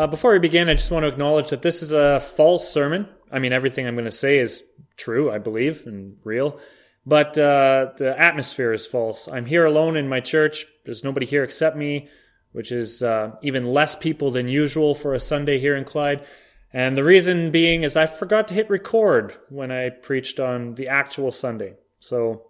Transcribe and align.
Uh, 0.00 0.06
before 0.06 0.32
we 0.32 0.38
begin, 0.38 0.70
I 0.70 0.72
just 0.72 0.90
want 0.90 1.02
to 1.02 1.08
acknowledge 1.08 1.50
that 1.50 1.60
this 1.60 1.82
is 1.82 1.92
a 1.92 2.20
false 2.20 2.72
sermon. 2.72 3.06
I 3.30 3.38
mean, 3.38 3.52
everything 3.52 3.86
I'm 3.86 3.96
going 3.96 4.06
to 4.06 4.10
say 4.10 4.38
is 4.38 4.62
true, 4.96 5.30
I 5.30 5.36
believe, 5.36 5.86
and 5.86 6.16
real. 6.24 6.58
But 7.04 7.36
uh, 7.36 7.90
the 7.98 8.18
atmosphere 8.18 8.72
is 8.72 8.86
false. 8.86 9.28
I'm 9.28 9.44
here 9.44 9.66
alone 9.66 9.98
in 9.98 10.08
my 10.08 10.20
church. 10.20 10.64
There's 10.86 11.04
nobody 11.04 11.26
here 11.26 11.44
except 11.44 11.76
me, 11.76 12.08
which 12.52 12.72
is 12.72 13.02
uh, 13.02 13.32
even 13.42 13.74
less 13.74 13.94
people 13.94 14.30
than 14.30 14.48
usual 14.48 14.94
for 14.94 15.12
a 15.12 15.20
Sunday 15.20 15.58
here 15.58 15.76
in 15.76 15.84
Clyde. 15.84 16.24
And 16.72 16.96
the 16.96 17.04
reason 17.04 17.50
being 17.50 17.82
is 17.82 17.94
I 17.94 18.06
forgot 18.06 18.48
to 18.48 18.54
hit 18.54 18.70
record 18.70 19.36
when 19.50 19.70
I 19.70 19.90
preached 19.90 20.40
on 20.40 20.76
the 20.76 20.88
actual 20.88 21.30
Sunday. 21.30 21.74
So 21.98 22.46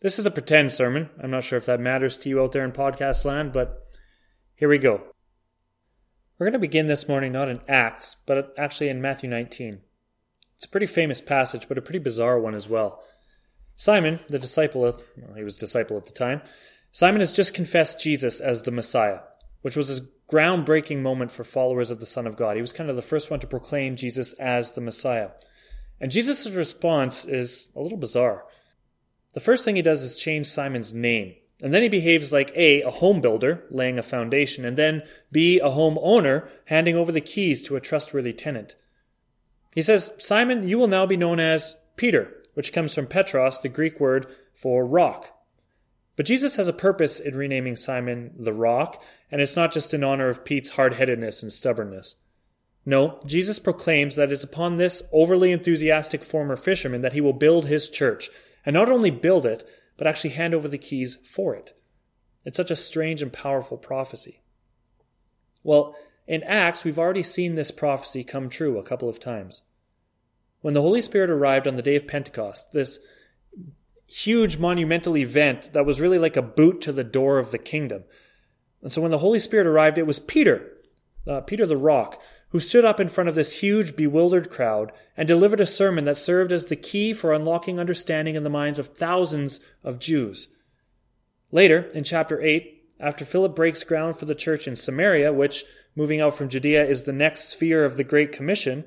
this 0.00 0.20
is 0.20 0.26
a 0.26 0.30
pretend 0.30 0.70
sermon. 0.70 1.10
I'm 1.20 1.32
not 1.32 1.42
sure 1.42 1.56
if 1.56 1.66
that 1.66 1.80
matters 1.80 2.16
to 2.18 2.28
you 2.28 2.40
out 2.40 2.52
there 2.52 2.64
in 2.64 2.70
podcast 2.70 3.24
land, 3.24 3.52
but 3.52 3.82
here 4.54 4.68
we 4.68 4.78
go. 4.78 5.02
We're 6.44 6.50
going 6.50 6.60
to 6.60 6.68
begin 6.68 6.88
this 6.88 7.08
morning 7.08 7.32
not 7.32 7.48
in 7.48 7.60
Acts, 7.68 8.16
but 8.26 8.52
actually 8.58 8.90
in 8.90 9.00
Matthew 9.00 9.30
19. 9.30 9.80
It's 10.56 10.66
a 10.66 10.68
pretty 10.68 10.84
famous 10.84 11.22
passage, 11.22 11.68
but 11.68 11.78
a 11.78 11.80
pretty 11.80 12.00
bizarre 12.00 12.38
one 12.38 12.54
as 12.54 12.68
well. 12.68 13.02
Simon, 13.76 14.20
the 14.28 14.38
disciple 14.38 14.84
of, 14.84 15.00
well, 15.16 15.36
he 15.36 15.42
was 15.42 15.56
disciple 15.56 15.96
at 15.96 16.04
the 16.04 16.12
time, 16.12 16.42
Simon 16.92 17.22
has 17.22 17.32
just 17.32 17.54
confessed 17.54 17.98
Jesus 17.98 18.40
as 18.40 18.60
the 18.60 18.72
Messiah, 18.72 19.20
which 19.62 19.74
was 19.74 19.98
a 19.98 20.02
groundbreaking 20.30 21.00
moment 21.00 21.30
for 21.30 21.44
followers 21.44 21.90
of 21.90 21.98
the 21.98 22.04
Son 22.04 22.26
of 22.26 22.36
God. 22.36 22.56
He 22.56 22.60
was 22.60 22.74
kind 22.74 22.90
of 22.90 22.96
the 22.96 23.00
first 23.00 23.30
one 23.30 23.40
to 23.40 23.46
proclaim 23.46 23.96
Jesus 23.96 24.34
as 24.34 24.72
the 24.72 24.82
Messiah. 24.82 25.30
And 25.98 26.10
Jesus' 26.10 26.50
response 26.50 27.24
is 27.24 27.70
a 27.74 27.80
little 27.80 27.96
bizarre. 27.96 28.44
The 29.32 29.40
first 29.40 29.64
thing 29.64 29.76
he 29.76 29.82
does 29.82 30.02
is 30.02 30.14
change 30.14 30.48
Simon's 30.48 30.92
name. 30.92 31.36
And 31.62 31.72
then 31.72 31.82
he 31.82 31.88
behaves 31.88 32.32
like 32.32 32.52
A, 32.56 32.82
a 32.82 32.90
home 32.90 33.20
builder, 33.20 33.64
laying 33.70 33.98
a 33.98 34.02
foundation, 34.02 34.64
and 34.64 34.76
then 34.76 35.02
B, 35.30 35.60
a 35.60 35.70
home 35.70 35.98
owner, 36.02 36.48
handing 36.66 36.96
over 36.96 37.12
the 37.12 37.20
keys 37.20 37.62
to 37.62 37.76
a 37.76 37.80
trustworthy 37.80 38.32
tenant. 38.32 38.74
He 39.72 39.82
says, 39.82 40.12
Simon, 40.18 40.68
you 40.68 40.78
will 40.78 40.88
now 40.88 41.06
be 41.06 41.16
known 41.16 41.40
as 41.40 41.76
Peter, 41.96 42.32
which 42.54 42.72
comes 42.72 42.94
from 42.94 43.06
Petros, 43.06 43.60
the 43.60 43.68
Greek 43.68 44.00
word 44.00 44.26
for 44.52 44.84
rock. 44.84 45.30
But 46.16 46.26
Jesus 46.26 46.56
has 46.56 46.68
a 46.68 46.72
purpose 46.72 47.18
in 47.18 47.36
renaming 47.36 47.76
Simon 47.76 48.32
the 48.38 48.52
Rock, 48.52 49.02
and 49.30 49.40
it's 49.40 49.56
not 49.56 49.72
just 49.72 49.94
in 49.94 50.04
honor 50.04 50.28
of 50.28 50.44
Pete's 50.44 50.70
hard 50.70 50.94
headedness 50.94 51.42
and 51.42 51.52
stubbornness. 51.52 52.14
No, 52.86 53.20
Jesus 53.26 53.58
proclaims 53.58 54.14
that 54.16 54.30
it's 54.30 54.44
upon 54.44 54.76
this 54.76 55.02
overly 55.12 55.50
enthusiastic 55.50 56.22
former 56.22 56.56
fisherman 56.56 57.00
that 57.00 57.14
he 57.14 57.20
will 57.20 57.32
build 57.32 57.66
his 57.66 57.88
church, 57.88 58.30
and 58.64 58.74
not 58.74 58.90
only 58.90 59.10
build 59.10 59.46
it, 59.46 59.64
but 59.96 60.06
actually 60.06 60.30
hand 60.30 60.54
over 60.54 60.68
the 60.68 60.78
keys 60.78 61.18
for 61.24 61.54
it. 61.54 61.76
It's 62.44 62.56
such 62.56 62.70
a 62.70 62.76
strange 62.76 63.22
and 63.22 63.32
powerful 63.32 63.76
prophecy. 63.76 64.42
Well, 65.62 65.96
in 66.26 66.42
Acts, 66.42 66.84
we've 66.84 66.98
already 66.98 67.22
seen 67.22 67.54
this 67.54 67.70
prophecy 67.70 68.24
come 68.24 68.48
true 68.48 68.78
a 68.78 68.82
couple 68.82 69.08
of 69.08 69.20
times. 69.20 69.62
When 70.60 70.74
the 70.74 70.82
Holy 70.82 71.00
Spirit 71.00 71.30
arrived 71.30 71.68
on 71.68 71.76
the 71.76 71.82
day 71.82 71.96
of 71.96 72.06
Pentecost, 72.06 72.72
this 72.72 72.98
huge 74.06 74.58
monumental 74.58 75.16
event 75.16 75.70
that 75.72 75.86
was 75.86 76.00
really 76.00 76.18
like 76.18 76.36
a 76.36 76.42
boot 76.42 76.80
to 76.82 76.92
the 76.92 77.04
door 77.04 77.38
of 77.38 77.50
the 77.50 77.58
kingdom. 77.58 78.04
And 78.82 78.92
so 78.92 79.00
when 79.00 79.10
the 79.10 79.18
Holy 79.18 79.38
Spirit 79.38 79.66
arrived, 79.66 79.98
it 79.98 80.06
was 80.06 80.20
Peter, 80.20 80.70
uh, 81.26 81.40
Peter 81.40 81.66
the 81.66 81.76
rock, 81.76 82.20
who 82.54 82.60
stood 82.60 82.84
up 82.84 83.00
in 83.00 83.08
front 83.08 83.28
of 83.28 83.34
this 83.34 83.54
huge, 83.54 83.96
bewildered 83.96 84.48
crowd 84.48 84.92
and 85.16 85.26
delivered 85.26 85.58
a 85.58 85.66
sermon 85.66 86.04
that 86.04 86.16
served 86.16 86.52
as 86.52 86.66
the 86.66 86.76
key 86.76 87.12
for 87.12 87.32
unlocking 87.32 87.80
understanding 87.80 88.36
in 88.36 88.44
the 88.44 88.48
minds 88.48 88.78
of 88.78 88.86
thousands 88.86 89.58
of 89.82 89.98
Jews. 89.98 90.46
Later, 91.50 91.90
in 91.94 92.04
chapter 92.04 92.40
8, 92.40 92.92
after 93.00 93.24
Philip 93.24 93.56
breaks 93.56 93.82
ground 93.82 94.16
for 94.16 94.26
the 94.26 94.36
church 94.36 94.68
in 94.68 94.76
Samaria, 94.76 95.32
which, 95.32 95.64
moving 95.96 96.20
out 96.20 96.36
from 96.36 96.48
Judea, 96.48 96.86
is 96.86 97.02
the 97.02 97.12
next 97.12 97.48
sphere 97.48 97.84
of 97.84 97.96
the 97.96 98.04
Great 98.04 98.30
Commission, 98.30 98.84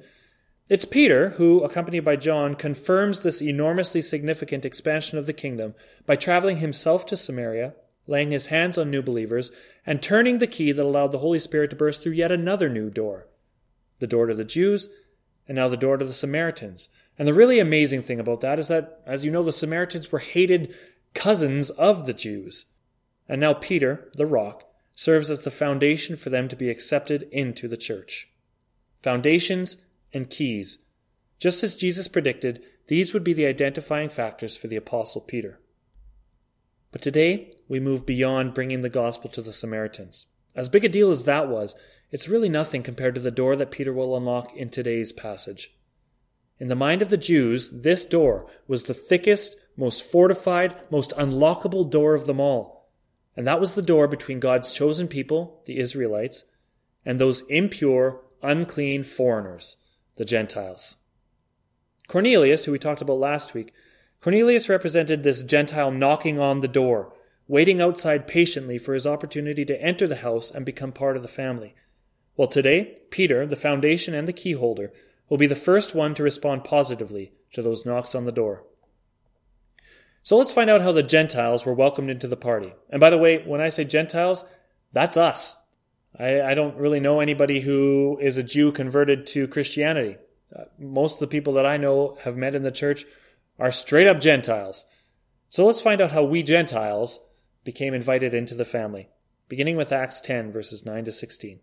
it's 0.70 0.86
Peter 0.86 1.32
who, 1.32 1.62
accompanied 1.62 2.06
by 2.06 2.16
John, 2.16 2.56
confirms 2.56 3.20
this 3.20 3.42
enormously 3.42 4.02
significant 4.02 4.64
expansion 4.64 5.18
of 5.18 5.26
the 5.26 5.34
kingdom 5.34 5.76
by 6.06 6.16
traveling 6.16 6.60
himself 6.60 7.06
to 7.08 7.18
Samaria, 7.18 7.74
laying 8.08 8.32
his 8.32 8.46
hands 8.46 8.78
on 8.78 8.90
new 8.90 9.02
believers, 9.02 9.52
and 9.86 10.02
turning 10.02 10.38
the 10.38 10.48
key 10.48 10.72
that 10.72 10.86
allowed 10.86 11.12
the 11.12 11.18
Holy 11.18 11.40
Spirit 11.40 11.72
to 11.72 11.76
burst 11.76 12.02
through 12.02 12.14
yet 12.14 12.32
another 12.32 12.70
new 12.70 12.90
door 12.90 13.28
the 14.00 14.08
door 14.08 14.28
to 14.28 14.36
the 14.36 14.44
Jews, 14.44 14.90
and 15.48 15.56
now 15.56 15.68
the 15.68 15.78
door 15.78 15.98
to 15.98 16.06
the 16.06 16.14
Samaritans. 16.14 16.90
And 17.18 17.28
the 17.28 17.34
really 17.34 17.60
amazing 17.60 18.04
thing 18.04 18.20
about 18.20 18.42
that 18.42 18.60
is 18.60 18.68
that, 18.68 19.02
as 19.06 19.26
you 19.26 19.32
know, 19.32 19.44
the 19.44 19.52
Samaritans 19.52 20.12
were 20.12 20.20
hated 20.20 20.76
cousins 21.14 21.70
of 21.72 22.06
the 22.06 22.14
Jews. 22.14 22.66
And 23.28 23.42
now 23.42 23.54
Peter, 23.54 24.10
the 24.16 24.26
rock, 24.26 24.64
serves 24.94 25.30
as 25.32 25.42
the 25.42 25.52
foundation 25.52 26.16
for 26.16 26.30
them 26.30 26.48
to 26.48 26.56
be 26.56 26.70
accepted 26.70 27.28
into 27.32 27.68
the 27.68 27.78
church. 27.78 28.30
Foundations 29.02 29.78
and 30.14 30.30
keys. 30.30 30.80
Just 31.40 31.64
as 31.64 31.76
Jesus 31.76 32.08
predicted, 32.08 32.64
these 32.88 33.14
would 33.14 33.24
be 33.24 33.34
the 33.34 33.46
identifying 33.46 34.10
factors 34.10 34.58
for 34.58 34.68
the 34.68 34.76
Apostle 34.76 35.22
Peter. 35.22 35.60
But 36.92 37.02
today, 37.02 37.52
we 37.68 37.80
move 37.80 38.06
beyond 38.06 38.54
bringing 38.54 38.82
the 38.82 38.90
gospel 38.90 39.30
to 39.32 39.42
the 39.42 39.54
Samaritans. 39.54 40.28
As 40.56 40.70
big 40.70 40.86
a 40.86 40.90
deal 40.90 41.12
as 41.12 41.26
that 41.26 41.50
was, 41.50 41.76
it's 42.12 42.30
really 42.30 42.50
nothing 42.50 42.84
compared 42.84 43.16
to 43.16 43.22
the 43.22 43.32
door 43.32 43.56
that 43.56 43.72
Peter 43.72 43.92
will 43.92 44.16
unlock 44.16 44.56
in 44.56 44.70
today's 44.70 45.12
passage. 45.12 45.74
In 46.60 46.70
the 46.70 46.76
mind 46.76 47.02
of 47.02 47.10
the 47.10 47.18
Jews, 47.18 47.70
this 47.70 48.06
door 48.06 48.48
was 48.68 48.86
the 48.86 48.94
thickest, 48.94 49.58
most 49.76 50.04
fortified, 50.04 50.76
most 50.90 51.12
unlockable 51.18 51.90
door 51.90 52.14
of 52.14 52.26
them 52.26 52.40
all. 52.40 52.90
And 53.36 53.46
that 53.46 53.60
was 53.60 53.76
the 53.76 53.82
door 53.82 54.08
between 54.08 54.40
God's 54.40 54.72
chosen 54.72 55.08
people, 55.08 55.62
the 55.66 55.78
Israelites, 55.78 56.44
and 57.06 57.20
those 57.20 57.42
impure, 57.42 58.22
unclean 58.42 59.04
foreigners, 59.04 59.78
the 60.16 60.26
Gentiles. 60.26 60.98
Cornelius, 62.08 62.66
who 62.66 62.72
we 62.72 62.80
talked 62.80 63.02
about 63.02 63.20
last 63.20 63.54
week, 63.54 63.74
Cornelius 64.22 64.70
represented 64.70 65.22
this 65.22 65.44
Gentile 65.44 65.92
knocking 65.92 66.40
on 66.40 66.62
the 66.62 66.68
door, 66.68 67.14
waiting 67.48 67.80
outside 67.80 68.28
patiently 68.28 68.78
for 68.78 68.94
his 68.94 69.06
opportunity 69.06 69.64
to 69.66 69.80
enter 69.82 70.08
the 70.08 70.18
house 70.18 70.50
and 70.50 70.66
become 70.66 70.92
part 70.92 71.16
of 71.16 71.22
the 71.22 71.30
family. 71.30 71.76
Well, 72.38 72.48
today, 72.48 72.96
Peter, 73.10 73.48
the 73.48 73.56
foundation 73.56 74.14
and 74.14 74.28
the 74.28 74.34
key 74.34 74.54
holder, 74.54 74.94
will 75.28 75.40
be 75.40 75.48
the 75.48 75.56
first 75.56 75.96
one 75.96 76.14
to 76.16 76.24
respond 76.24 76.64
positively 76.64 77.34
to 77.54 77.64
those 77.64 77.86
knocks 77.86 78.14
on 78.14 78.26
the 78.26 78.32
door. 78.32 78.64
So 80.22 80.38
let's 80.38 80.52
find 80.52 80.70
out 80.70 80.82
how 80.82 80.92
the 80.92 81.04
Gentiles 81.04 81.66
were 81.66 81.74
welcomed 81.74 82.12
into 82.12 82.28
the 82.28 82.38
party. 82.38 82.74
And 82.92 83.00
by 83.00 83.10
the 83.10 83.18
way, 83.18 83.40
when 83.40 83.60
I 83.60 83.70
say 83.70 83.86
Gentiles, 83.86 84.46
that's 84.94 85.18
us. 85.18 85.58
I, 86.18 86.42
I 86.42 86.54
don't 86.54 86.78
really 86.78 87.00
know 87.00 87.22
anybody 87.22 87.60
who 87.60 88.20
is 88.22 88.38
a 88.38 88.44
Jew 88.44 88.72
converted 88.72 89.26
to 89.28 89.48
Christianity. 89.48 90.18
Uh, 90.56 90.66
most 90.78 91.16
of 91.16 91.20
the 91.22 91.28
people 91.28 91.54
that 91.54 91.66
I 91.66 91.78
know 91.78 92.18
have 92.22 92.38
met 92.38 92.56
in 92.56 92.64
the 92.64 92.72
church 92.72 93.06
are 93.58 93.72
straight 93.72 94.08
up 94.08 94.20
Gentiles. 94.20 94.86
So 95.50 95.66
let's 95.66 95.82
find 95.82 96.02
out 96.02 96.12
how 96.12 96.24
we 96.24 96.44
Gentiles 96.44 97.20
became 97.64 97.94
invited 97.94 98.34
into 98.34 98.54
the 98.54 98.66
family, 98.66 99.10
beginning 99.50 99.76
with 99.76 99.92
Acts 99.92 100.22
10, 100.22 100.52
verses 100.52 100.86
9 100.86 101.06
to 101.06 101.12
16. 101.12 101.60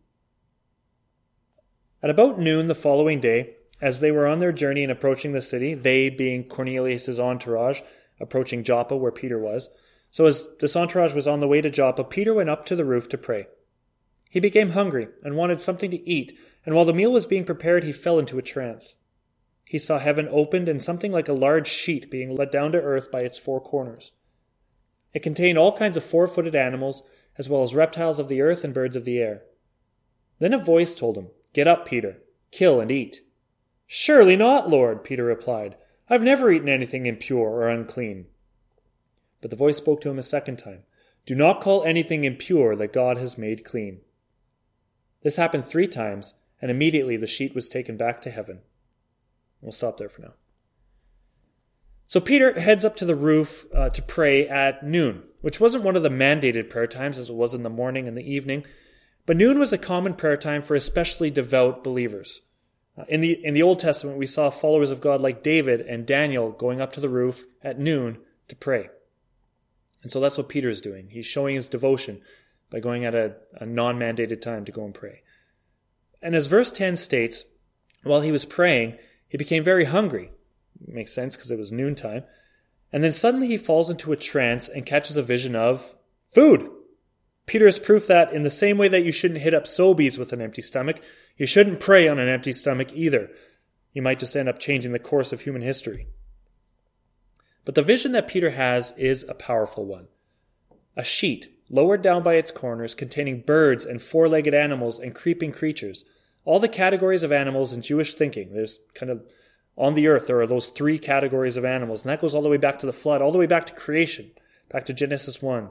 At 2.05 2.11
about 2.11 2.39
noon 2.39 2.67
the 2.67 2.75
following 2.75 3.19
day, 3.19 3.57
as 3.81 4.01
they 4.01 4.11
were 4.11 4.27
on 4.27 4.39
their 4.39 4.53
journey 4.53 4.83
and 4.83 4.93
approaching 4.93 5.33
the 5.33 5.41
city, 5.41 5.73
they 5.73 6.11
being 6.11 6.45
Cornelius's 6.45 7.19
entourage, 7.19 7.81
approaching 8.21 8.63
Joppa 8.63 8.95
where 8.95 9.11
Peter 9.11 9.39
was. 9.39 9.71
So 10.11 10.27
as 10.27 10.47
this 10.61 10.77
entourage 10.77 11.15
was 11.15 11.27
on 11.27 11.41
the 11.41 11.49
way 11.49 11.63
to 11.63 11.71
Joppa, 11.71 12.05
Peter 12.05 12.35
went 12.35 12.51
up 12.51 12.67
to 12.67 12.77
the 12.77 12.85
roof 12.85 13.09
to 13.09 13.17
pray. 13.17 13.47
He 14.29 14.39
became 14.39 14.73
hungry 14.73 15.09
and 15.23 15.35
wanted 15.35 15.63
something 15.63 15.91
to 15.93 16.07
eat, 16.07 16.39
and 16.67 16.75
while 16.75 16.85
the 16.85 16.93
meal 16.93 17.11
was 17.11 17.25
being 17.25 17.47
prepared, 17.47 17.85
he 17.85 17.93
fell 17.93 18.19
into 18.19 18.37
a 18.37 18.43
trance. 18.43 18.97
He 19.65 19.79
saw 19.79 19.99
heaven 19.99 20.29
opened 20.31 20.69
and 20.69 20.83
something 20.83 21.11
like 21.11 21.31
a 21.31 21.33
large 21.33 21.69
sheet 21.69 22.11
being 22.11 22.37
let 22.37 22.53
down 22.53 22.73
to 22.73 22.83
earth 22.83 23.11
by 23.11 23.23
its 23.23 23.39
four 23.39 23.63
corners. 23.63 24.13
It 25.15 25.23
contained 25.23 25.57
all 25.57 25.75
kinds 25.75 25.97
of 25.97 26.05
four 26.05 26.27
footed 26.27 26.55
animals, 26.55 27.03
as 27.39 27.49
well 27.49 27.63
as 27.63 27.75
reptiles 27.75 28.19
of 28.19 28.29
the 28.29 28.43
earth 28.43 28.63
and 28.63 28.75
birds 28.75 28.95
of 28.95 29.07
the 29.07 29.21
air. 29.21 29.45
Then 30.39 30.53
a 30.53 30.59
voice 30.59 30.95
told 30.95 31.17
him, 31.17 31.29
Get 31.55 31.67
up, 31.67 31.87
Peter, 31.87 32.19
kill 32.51 32.81
and 32.81 32.91
eat. 32.91 33.23
Surely 33.87 34.37
not, 34.37 34.69
Lord, 34.69 35.05
Peter 35.05 35.25
replied. 35.25 35.77
I've 36.11 36.23
never 36.23 36.51
eaten 36.51 36.69
anything 36.69 37.07
impure 37.07 37.49
or 37.49 37.69
unclean. 37.69 38.27
But 39.41 39.51
the 39.51 39.57
voice 39.57 39.79
spoke 39.79 40.01
to 40.03 40.11
him 40.11 40.19
a 40.19 40.23
second 40.23 40.59
time 40.59 40.83
Do 41.25 41.35
not 41.35 41.61
call 41.61 41.85
anything 41.85 42.25
impure 42.25 42.77
that 42.77 42.93
God 42.93 43.17
has 43.17 43.39
made 43.39 43.65
clean. 43.65 44.01
This 45.23 45.37
happened 45.37 45.65
three 45.65 45.87
times, 45.87 46.35
and 46.61 46.71
immediately 46.71 47.17
the 47.17 47.27
sheet 47.27 47.55
was 47.55 47.69
taken 47.69 47.97
back 47.97 48.21
to 48.23 48.31
heaven. 48.31 48.61
We'll 49.63 49.73
stop 49.73 49.97
there 49.97 50.11
for 50.11 50.23
now. 50.23 50.35
So 52.07 52.21
Peter 52.21 52.59
heads 52.59 52.85
up 52.85 52.97
to 52.97 53.07
the 53.07 53.15
roof 53.15 53.67
uh, 53.75 53.89
to 53.91 54.03
pray 54.03 54.47
at 54.47 54.85
noon, 54.85 55.23
which 55.41 55.61
wasn't 55.61 55.85
one 55.85 55.97
of 55.97 56.03
the 56.03 56.11
mandated 56.11 56.69
prayer 56.69 56.87
times 56.87 57.19
as 57.19 57.31
it 57.31 57.35
was 57.35 57.55
in 57.55 57.63
the 57.63 57.71
morning 57.71 58.07
and 58.07 58.17
the 58.17 58.31
evening, 58.31 58.65
but 59.27 59.37
noon 59.37 59.59
was 59.59 59.73
a 59.73 59.79
common 59.79 60.15
prayer 60.15 60.37
time 60.37 60.63
for 60.63 60.75
especially 60.75 61.31
devout 61.31 61.83
believers. 61.83 62.43
Uh, 62.97 63.05
in 63.09 63.21
the 63.21 63.33
in 63.45 63.55
the 63.55 63.63
Old 63.63 63.79
Testament, 63.79 64.19
we 64.19 64.27
saw 64.27 64.51
followers 64.51 64.91
of 64.91 65.01
God 65.01 65.21
like 65.21 65.43
David 65.43 65.81
and 65.81 66.07
Daniel 66.07 66.51
going 66.53 66.81
up 66.81 66.93
to 66.93 67.01
the 67.01 67.09
roof 67.09 67.47
at 67.63 67.79
noon 67.79 68.19
to 68.49 68.57
pray. 68.57 68.89
And 70.03 70.11
so 70.11 70.21
that's 70.21 70.37
what 70.37 70.49
Peter 70.49 70.69
is 70.69 70.81
doing. 70.81 71.09
He's 71.11 71.27
showing 71.27 71.55
his 71.55 71.69
devotion 71.69 72.21
by 72.71 72.81
going 72.81 73.05
at 73.05 73.15
a, 73.15 73.37
a 73.55 73.67
non 73.67 73.99
mandated 73.99 74.41
time 74.41 74.65
to 74.67 74.73
go 74.73 74.85
and 74.85 74.95
pray. 74.95 75.23
And 76.21 76.35
as 76.35 76.47
verse 76.47 76.71
10 76.71 76.97
states, 76.97 77.45
while 78.03 78.21
he 78.21 78.33
was 78.33 78.45
praying, 78.45 78.99
he 79.29 79.39
became 79.39 79.65
very 79.65 79.85
hungry. 79.85 80.31
Makes 80.87 81.15
sense 81.15 81.37
because 81.37 81.51
it 81.51 81.59
was 81.59 81.73
noontime. 81.73 82.25
And 82.93 83.03
then 83.03 83.13
suddenly 83.13 83.49
he 83.49 83.57
falls 83.57 83.91
into 83.91 84.13
a 84.13 84.17
trance 84.17 84.69
and 84.69 84.87
catches 84.87 85.17
a 85.17 85.23
vision 85.23 85.57
of 85.57 85.97
food. 86.35 86.71
Peter 87.47 87.67
is 87.67 87.79
proof 87.79 88.07
that 88.07 88.33
in 88.33 88.43
the 88.43 88.51
same 88.51 88.79
way 88.79 88.89
that 88.89 89.05
you 89.05 89.13
shouldn't 89.13 89.41
hit 89.41 89.55
up 89.55 89.65
Sobeys 89.65 90.19
with 90.19 90.33
an 90.33 90.41
empty 90.41 90.63
stomach, 90.63 91.01
you 91.37 91.47
shouldn't 91.47 91.81
pray 91.81 92.09
on 92.09 92.19
an 92.19 92.29
empty 92.29 92.53
stomach 92.53 92.89
either. 92.95 93.31
You 93.93 94.03
might 94.03 94.19
just 94.19 94.37
end 94.37 94.49
up 94.49 94.59
changing 94.59 94.93
the 94.93 94.99
course 94.99 95.33
of 95.33 95.43
human 95.43 95.63
history. 95.63 96.09
But 97.65 97.75
the 97.75 97.83
vision 97.83 98.13
that 98.13 98.29
Peter 98.29 98.51
has 98.51 98.93
is 98.97 99.25
a 99.29 99.35
powerful 99.35 99.85
one. 99.85 100.09
A 100.97 101.05
sheet, 101.05 101.49
lowered 101.71 102.03
down 102.03 102.23
by 102.23 102.35
its 102.35 102.53
corners, 102.53 102.95
containing 102.95 103.41
birds 103.41 103.85
and 103.85 104.01
four 104.01 104.29
legged 104.29 104.55
animals 104.55 104.99
and 104.99 105.15
creeping 105.15 105.53
creatures. 105.53 106.05
All 106.45 106.61
the 106.61 106.69
categories 106.69 107.23
of 107.23 107.33
animals 107.33 107.73
in 107.73 107.83
Jewish 107.83 108.15
thinking. 108.15 108.53
There's 108.53 108.79
kind 108.95 109.11
of 109.11 109.23
on 109.77 109.95
the 109.95 110.09
earth, 110.09 110.29
there 110.29 110.41
are 110.41 110.47
those 110.47 110.69
three 110.69 110.99
categories 110.99 111.57
of 111.57 111.65
animals, 111.65 112.03
and 112.03 112.11
that 112.11 112.21
goes 112.21 112.35
all 112.35 112.43
the 112.43 112.49
way 112.49 112.59
back 112.59 112.79
to 112.81 112.87
the 112.87 112.93
flood, 112.93 113.21
all 113.21 113.33
the 113.33 113.39
way 113.39 113.47
back 113.47 113.67
to 113.67 113.75
creation, 113.75 114.31
back 114.69 114.85
to 114.87 114.93
Genesis 114.93 115.43
1. 115.43 115.69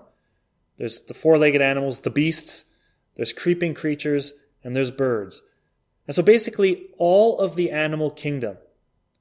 There's 0.78 1.02
the 1.02 1.14
four 1.14 1.38
legged 1.38 1.62
animals, 1.62 2.02
the 2.02 2.10
beasts, 2.10 2.66
there's 3.16 3.34
creeping 3.34 3.74
creatures, 3.74 4.34
and 4.64 4.76
there's 4.76 4.92
birds. 4.92 5.42
And 6.08 6.16
so 6.16 6.24
basically, 6.24 6.88
all 6.98 7.40
of 7.40 7.56
the 7.56 7.72
animal 7.72 8.10
kingdom 8.10 8.58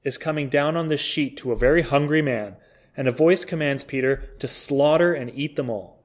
is 0.03 0.17
coming 0.17 0.49
down 0.49 0.75
on 0.75 0.87
this 0.87 1.01
sheet 1.01 1.37
to 1.37 1.51
a 1.51 1.57
very 1.57 1.81
hungry 1.81 2.21
man, 2.21 2.55
and 2.97 3.07
a 3.07 3.11
voice 3.11 3.45
commands 3.45 3.83
Peter 3.83 4.29
to 4.39 4.47
slaughter 4.47 5.13
and 5.13 5.31
eat 5.33 5.55
them 5.55 5.69
all. 5.69 6.03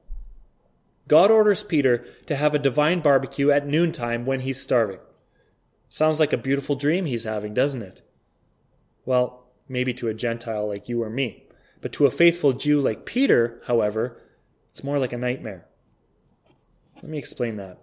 God 1.07 1.31
orders 1.31 1.63
Peter 1.63 2.05
to 2.27 2.35
have 2.35 2.53
a 2.53 2.59
divine 2.59 2.99
barbecue 3.01 3.49
at 3.49 3.67
noontime 3.67 4.25
when 4.25 4.41
he's 4.41 4.61
starving. 4.61 4.99
Sounds 5.89 6.19
like 6.19 6.33
a 6.33 6.37
beautiful 6.37 6.75
dream 6.75 7.05
he's 7.05 7.23
having, 7.23 7.55
doesn't 7.55 7.81
it? 7.81 8.03
Well, 9.05 9.47
maybe 9.67 9.93
to 9.95 10.07
a 10.07 10.13
Gentile 10.13 10.67
like 10.67 10.87
you 10.87 11.01
or 11.01 11.09
me. 11.09 11.45
But 11.81 11.93
to 11.93 12.05
a 12.05 12.11
faithful 12.11 12.53
Jew 12.53 12.79
like 12.79 13.05
Peter, 13.05 13.59
however, 13.65 14.21
it's 14.79 14.85
more 14.85 14.97
like 14.97 15.11
a 15.11 15.17
nightmare. 15.17 15.65
Let 16.95 17.09
me 17.09 17.17
explain 17.17 17.57
that. 17.57 17.79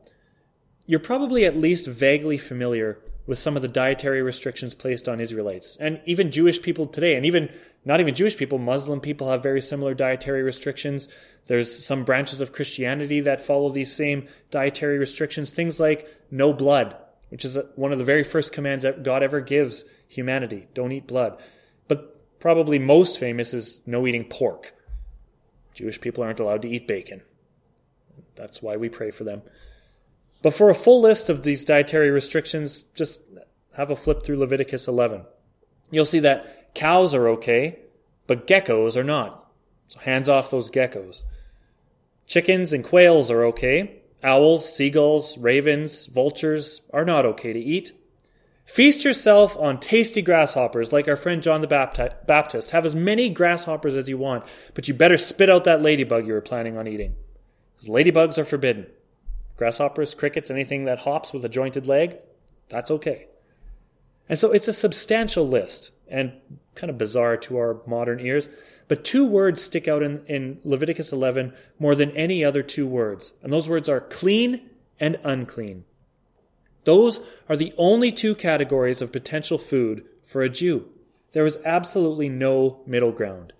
You're 0.86 0.98
probably 0.98 1.44
at 1.44 1.54
least 1.54 1.86
vaguely 1.86 2.38
familiar 2.38 2.98
with 3.26 3.38
some 3.38 3.54
of 3.54 3.60
the 3.60 3.68
dietary 3.68 4.22
restrictions 4.22 4.74
placed 4.74 5.06
on 5.06 5.20
Israelites. 5.20 5.76
And 5.78 6.00
even 6.06 6.30
Jewish 6.30 6.62
people 6.62 6.86
today, 6.86 7.16
and 7.16 7.26
even 7.26 7.50
not 7.84 8.00
even 8.00 8.14
Jewish 8.14 8.34
people, 8.34 8.56
Muslim 8.56 9.00
people 9.00 9.28
have 9.28 9.42
very 9.42 9.60
similar 9.60 9.92
dietary 9.92 10.42
restrictions. 10.42 11.08
There's 11.48 11.84
some 11.84 12.04
branches 12.04 12.40
of 12.40 12.52
Christianity 12.52 13.20
that 13.20 13.42
follow 13.42 13.68
these 13.68 13.94
same 13.94 14.26
dietary 14.50 14.96
restrictions. 14.96 15.50
Things 15.50 15.78
like 15.78 16.08
no 16.30 16.54
blood, 16.54 16.96
which 17.28 17.44
is 17.44 17.58
one 17.74 17.92
of 17.92 17.98
the 17.98 18.06
very 18.06 18.24
first 18.24 18.54
commands 18.54 18.84
that 18.84 19.02
God 19.02 19.22
ever 19.22 19.42
gives 19.42 19.84
humanity 20.08 20.66
don't 20.72 20.92
eat 20.92 21.06
blood. 21.06 21.38
But 21.88 22.40
probably 22.40 22.78
most 22.78 23.20
famous 23.20 23.52
is 23.52 23.82
no 23.84 24.06
eating 24.06 24.24
pork. 24.24 24.72
Jewish 25.76 26.00
people 26.00 26.24
aren't 26.24 26.40
allowed 26.40 26.62
to 26.62 26.68
eat 26.68 26.88
bacon. 26.88 27.20
That's 28.34 28.62
why 28.62 28.76
we 28.76 28.88
pray 28.88 29.10
for 29.10 29.24
them. 29.24 29.42
But 30.42 30.54
for 30.54 30.70
a 30.70 30.74
full 30.74 31.02
list 31.02 31.28
of 31.28 31.42
these 31.42 31.66
dietary 31.66 32.10
restrictions, 32.10 32.84
just 32.94 33.20
have 33.74 33.90
a 33.90 33.96
flip 33.96 34.24
through 34.24 34.38
Leviticus 34.38 34.88
11. 34.88 35.24
You'll 35.90 36.06
see 36.06 36.20
that 36.20 36.74
cows 36.74 37.14
are 37.14 37.28
okay, 37.28 37.78
but 38.26 38.46
geckos 38.46 38.96
are 38.96 39.04
not. 39.04 39.50
So 39.88 40.00
hands 40.00 40.30
off 40.30 40.50
those 40.50 40.70
geckos. 40.70 41.24
Chickens 42.26 42.72
and 42.72 42.82
quails 42.82 43.30
are 43.30 43.44
okay. 43.44 44.00
Owls, 44.22 44.74
seagulls, 44.74 45.36
ravens, 45.36 46.06
vultures 46.06 46.80
are 46.92 47.04
not 47.04 47.26
okay 47.26 47.52
to 47.52 47.60
eat. 47.60 47.92
Feast 48.66 49.04
yourself 49.04 49.56
on 49.56 49.78
tasty 49.78 50.20
grasshoppers 50.20 50.92
like 50.92 51.06
our 51.06 51.16
friend 51.16 51.40
John 51.40 51.60
the 51.60 51.68
Baptist. 52.26 52.70
Have 52.72 52.84
as 52.84 52.96
many 52.96 53.30
grasshoppers 53.30 53.96
as 53.96 54.08
you 54.08 54.18
want, 54.18 54.44
but 54.74 54.88
you 54.88 54.94
better 54.94 55.16
spit 55.16 55.48
out 55.48 55.64
that 55.64 55.82
ladybug 55.82 56.26
you 56.26 56.32
were 56.32 56.40
planning 56.40 56.76
on 56.76 56.88
eating. 56.88 57.14
Because 57.76 57.88
ladybugs 57.88 58.38
are 58.38 58.44
forbidden. 58.44 58.86
Grasshoppers, 59.56 60.14
crickets, 60.14 60.50
anything 60.50 60.86
that 60.86 60.98
hops 60.98 61.32
with 61.32 61.44
a 61.44 61.48
jointed 61.48 61.86
leg, 61.86 62.16
that's 62.68 62.90
okay. 62.90 63.28
And 64.28 64.36
so 64.36 64.50
it's 64.50 64.68
a 64.68 64.72
substantial 64.72 65.48
list 65.48 65.92
and 66.08 66.32
kind 66.74 66.90
of 66.90 66.98
bizarre 66.98 67.36
to 67.36 67.58
our 67.58 67.80
modern 67.86 68.18
ears. 68.18 68.48
But 68.88 69.04
two 69.04 69.26
words 69.26 69.62
stick 69.62 69.86
out 69.86 70.02
in, 70.02 70.24
in 70.26 70.58
Leviticus 70.64 71.12
11 71.12 71.54
more 71.78 71.94
than 71.94 72.10
any 72.12 72.44
other 72.44 72.64
two 72.64 72.86
words. 72.86 73.32
And 73.42 73.52
those 73.52 73.68
words 73.68 73.88
are 73.88 74.00
clean 74.00 74.68
and 74.98 75.18
unclean. 75.22 75.84
Those 76.86 77.20
are 77.48 77.56
the 77.56 77.74
only 77.76 78.12
two 78.12 78.36
categories 78.36 79.02
of 79.02 79.10
potential 79.10 79.58
food 79.58 80.04
for 80.24 80.42
a 80.42 80.48
Jew. 80.48 80.88
There 81.32 81.42
was 81.42 81.58
absolutely 81.64 82.28
no 82.28 82.80
middle 82.86 83.10
ground. 83.10 83.52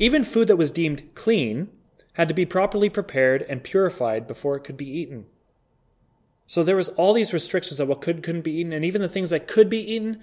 Even 0.00 0.24
food 0.24 0.48
that 0.48 0.56
was 0.56 0.72
deemed 0.72 1.14
clean 1.14 1.68
had 2.14 2.26
to 2.26 2.34
be 2.34 2.44
properly 2.44 2.88
prepared 2.88 3.42
and 3.42 3.62
purified 3.62 4.26
before 4.26 4.56
it 4.56 4.64
could 4.64 4.76
be 4.76 4.98
eaten. 4.98 5.26
So 6.46 6.64
there 6.64 6.74
was 6.74 6.88
all 6.90 7.12
these 7.12 7.32
restrictions 7.32 7.80
on 7.80 7.86
what 7.86 8.00
could 8.00 8.24
couldn't 8.24 8.42
be 8.42 8.58
eaten, 8.58 8.72
and 8.72 8.84
even 8.84 9.00
the 9.00 9.08
things 9.08 9.30
that 9.30 9.46
could 9.46 9.70
be 9.70 9.92
eaten, 9.92 10.20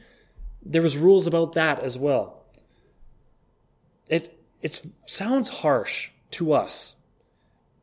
there 0.61 0.81
was 0.81 0.97
rules 0.97 1.27
about 1.27 1.53
that 1.53 1.79
as 1.79 1.97
well. 1.97 2.43
It 4.09 4.37
it 4.61 4.81
sounds 5.05 5.47
harsh 5.47 6.09
to 6.31 6.51
us, 6.51 6.97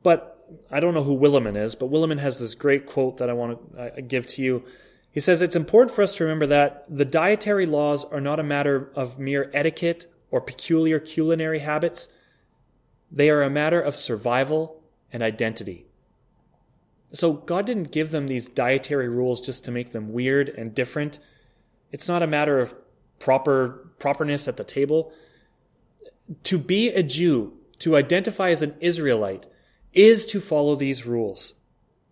but 0.02 0.37
I 0.70 0.80
don't 0.80 0.94
know 0.94 1.02
who 1.02 1.16
Willimon 1.16 1.56
is, 1.56 1.74
but 1.74 1.90
Willimon 1.90 2.18
has 2.18 2.38
this 2.38 2.54
great 2.54 2.86
quote 2.86 3.18
that 3.18 3.30
I 3.30 3.32
want 3.32 3.74
to 3.74 3.80
uh, 3.80 4.00
give 4.06 4.26
to 4.28 4.42
you. 4.42 4.64
He 5.10 5.20
says 5.20 5.42
it's 5.42 5.56
important 5.56 5.94
for 5.94 6.02
us 6.02 6.16
to 6.16 6.24
remember 6.24 6.46
that 6.46 6.84
the 6.88 7.04
dietary 7.04 7.66
laws 7.66 8.04
are 8.04 8.20
not 8.20 8.40
a 8.40 8.44
matter 8.44 8.90
of 8.94 9.18
mere 9.18 9.50
etiquette 9.54 10.06
or 10.30 10.40
peculiar 10.40 10.98
culinary 10.98 11.58
habits. 11.58 12.08
They 13.10 13.30
are 13.30 13.42
a 13.42 13.50
matter 13.50 13.80
of 13.80 13.96
survival 13.96 14.82
and 15.12 15.22
identity. 15.22 15.86
So 17.12 17.32
God 17.32 17.64
didn't 17.66 17.90
give 17.90 18.10
them 18.10 18.26
these 18.26 18.48
dietary 18.48 19.08
rules 19.08 19.40
just 19.40 19.64
to 19.64 19.70
make 19.70 19.92
them 19.92 20.12
weird 20.12 20.50
and 20.50 20.74
different. 20.74 21.18
It's 21.90 22.08
not 22.08 22.22
a 22.22 22.26
matter 22.26 22.60
of 22.60 22.74
proper 23.18 23.90
properness 23.98 24.46
at 24.46 24.56
the 24.56 24.64
table. 24.64 25.12
To 26.44 26.58
be 26.58 26.88
a 26.90 27.02
Jew, 27.02 27.54
to 27.78 27.96
identify 27.96 28.50
as 28.50 28.62
an 28.62 28.74
Israelite, 28.80 29.46
is 29.92 30.26
to 30.26 30.40
follow 30.40 30.74
these 30.74 31.06
rules. 31.06 31.54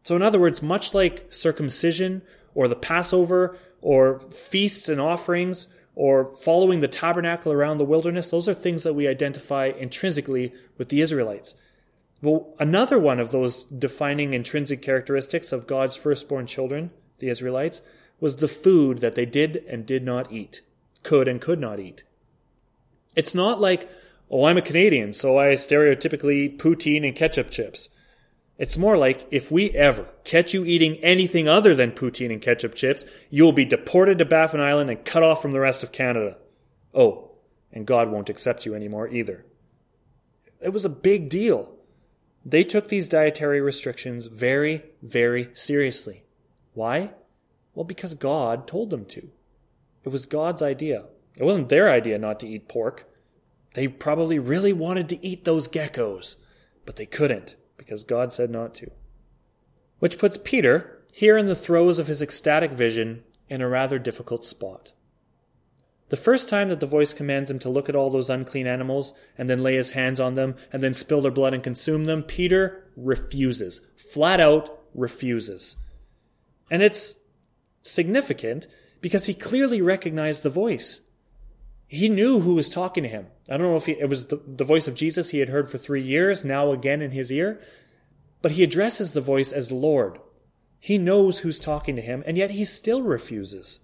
So, 0.04 0.16
in 0.16 0.22
other 0.22 0.38
words, 0.40 0.62
much 0.62 0.94
like 0.94 1.26
circumcision 1.30 2.22
or 2.54 2.68
the 2.68 2.76
Passover 2.76 3.58
or 3.80 4.20
feasts 4.20 4.88
and 4.88 5.00
offerings 5.00 5.68
or 5.94 6.30
following 6.36 6.80
the 6.80 6.88
tabernacle 6.88 7.52
around 7.52 7.78
the 7.78 7.84
wilderness, 7.84 8.30
those 8.30 8.48
are 8.48 8.54
things 8.54 8.82
that 8.84 8.94
we 8.94 9.08
identify 9.08 9.66
intrinsically 9.66 10.52
with 10.78 10.88
the 10.88 11.00
Israelites. 11.00 11.54
Well, 12.22 12.54
another 12.58 12.98
one 12.98 13.20
of 13.20 13.30
those 13.30 13.64
defining 13.64 14.32
intrinsic 14.32 14.80
characteristics 14.80 15.52
of 15.52 15.66
God's 15.66 15.96
firstborn 15.96 16.46
children, 16.46 16.90
the 17.18 17.28
Israelites, 17.28 17.82
was 18.20 18.36
the 18.36 18.48
food 18.48 18.98
that 18.98 19.14
they 19.14 19.26
did 19.26 19.64
and 19.68 19.84
did 19.84 20.04
not 20.04 20.32
eat, 20.32 20.62
could 21.02 21.28
and 21.28 21.40
could 21.40 21.60
not 21.60 21.78
eat. 21.78 22.04
It's 23.14 23.34
not 23.34 23.60
like, 23.60 23.88
oh, 24.30 24.44
I'm 24.44 24.58
a 24.58 24.62
Canadian, 24.62 25.12
so 25.12 25.38
I 25.38 25.54
stereotypically 25.54 26.34
eat 26.34 26.58
poutine 26.58 27.06
and 27.06 27.14
ketchup 27.14 27.50
chips. 27.50 27.88
It's 28.58 28.78
more 28.78 28.96
like 28.96 29.26
if 29.30 29.50
we 29.50 29.70
ever 29.72 30.06
catch 30.24 30.54
you 30.54 30.64
eating 30.64 30.96
anything 30.96 31.46
other 31.46 31.74
than 31.74 31.92
poutine 31.92 32.32
and 32.32 32.40
ketchup 32.40 32.74
chips, 32.74 33.04
you'll 33.28 33.52
be 33.52 33.66
deported 33.66 34.18
to 34.18 34.24
Baffin 34.24 34.60
Island 34.60 34.88
and 34.88 35.04
cut 35.04 35.22
off 35.22 35.42
from 35.42 35.52
the 35.52 35.60
rest 35.60 35.82
of 35.82 35.92
Canada. 35.92 36.38
Oh, 36.94 37.32
and 37.72 37.86
God 37.86 38.10
won't 38.10 38.30
accept 38.30 38.64
you 38.64 38.74
anymore 38.74 39.08
either. 39.08 39.44
It 40.60 40.70
was 40.70 40.86
a 40.86 40.90
big 40.90 41.28
deal. 41.28 41.74
They 42.46 42.64
took 42.64 42.88
these 42.88 43.08
dietary 43.08 43.60
restrictions 43.60 44.26
very, 44.26 44.82
very 45.02 45.50
seriously. 45.52 46.24
Why? 46.72 47.12
Well, 47.74 47.84
because 47.84 48.14
God 48.14 48.66
told 48.66 48.88
them 48.88 49.04
to. 49.06 49.28
It 50.04 50.08
was 50.08 50.24
God's 50.24 50.62
idea. 50.62 51.04
It 51.36 51.44
wasn't 51.44 51.68
their 51.68 51.90
idea 51.90 52.18
not 52.18 52.40
to 52.40 52.48
eat 52.48 52.68
pork. 52.68 53.06
They 53.76 53.88
probably 53.88 54.38
really 54.38 54.72
wanted 54.72 55.10
to 55.10 55.22
eat 55.22 55.44
those 55.44 55.68
geckos, 55.68 56.36
but 56.86 56.96
they 56.96 57.04
couldn't 57.04 57.56
because 57.76 58.04
God 58.04 58.32
said 58.32 58.48
not 58.48 58.74
to. 58.76 58.90
Which 59.98 60.16
puts 60.16 60.38
Peter, 60.42 61.04
here 61.12 61.36
in 61.36 61.44
the 61.44 61.54
throes 61.54 61.98
of 61.98 62.06
his 62.06 62.22
ecstatic 62.22 62.70
vision, 62.72 63.22
in 63.50 63.60
a 63.60 63.68
rather 63.68 63.98
difficult 63.98 64.46
spot. 64.46 64.94
The 66.08 66.16
first 66.16 66.48
time 66.48 66.70
that 66.70 66.80
the 66.80 66.86
voice 66.86 67.12
commands 67.12 67.50
him 67.50 67.58
to 67.58 67.68
look 67.68 67.90
at 67.90 67.94
all 67.94 68.08
those 68.08 68.30
unclean 68.30 68.66
animals 68.66 69.12
and 69.36 69.50
then 69.50 69.62
lay 69.62 69.74
his 69.74 69.90
hands 69.90 70.20
on 70.20 70.36
them 70.36 70.54
and 70.72 70.82
then 70.82 70.94
spill 70.94 71.20
their 71.20 71.30
blood 71.30 71.52
and 71.52 71.62
consume 71.62 72.06
them, 72.06 72.22
Peter 72.22 72.90
refuses. 72.96 73.82
Flat 73.94 74.40
out 74.40 74.84
refuses. 74.94 75.76
And 76.70 76.82
it's 76.82 77.16
significant 77.82 78.68
because 79.02 79.26
he 79.26 79.34
clearly 79.34 79.82
recognized 79.82 80.44
the 80.44 80.48
voice. 80.48 81.02
He 81.88 82.08
knew 82.08 82.40
who 82.40 82.54
was 82.54 82.68
talking 82.68 83.04
to 83.04 83.08
him. 83.08 83.26
I 83.48 83.56
don't 83.56 83.68
know 83.68 83.76
if 83.76 83.86
he, 83.86 83.92
it 83.92 84.08
was 84.08 84.26
the, 84.26 84.40
the 84.46 84.64
voice 84.64 84.88
of 84.88 84.94
Jesus 84.94 85.30
he 85.30 85.38
had 85.38 85.48
heard 85.48 85.70
for 85.70 85.78
three 85.78 86.02
years, 86.02 86.44
now 86.44 86.72
again 86.72 87.00
in 87.00 87.12
his 87.12 87.32
ear, 87.32 87.60
but 88.42 88.52
he 88.52 88.64
addresses 88.64 89.12
the 89.12 89.20
voice 89.20 89.52
as 89.52 89.70
Lord. 89.70 90.18
He 90.80 90.98
knows 90.98 91.38
who's 91.38 91.60
talking 91.60 91.96
to 91.96 92.02
him, 92.02 92.22
and 92.26 92.36
yet 92.36 92.50
he 92.50 92.64
still 92.64 93.02
refuses. 93.02 93.80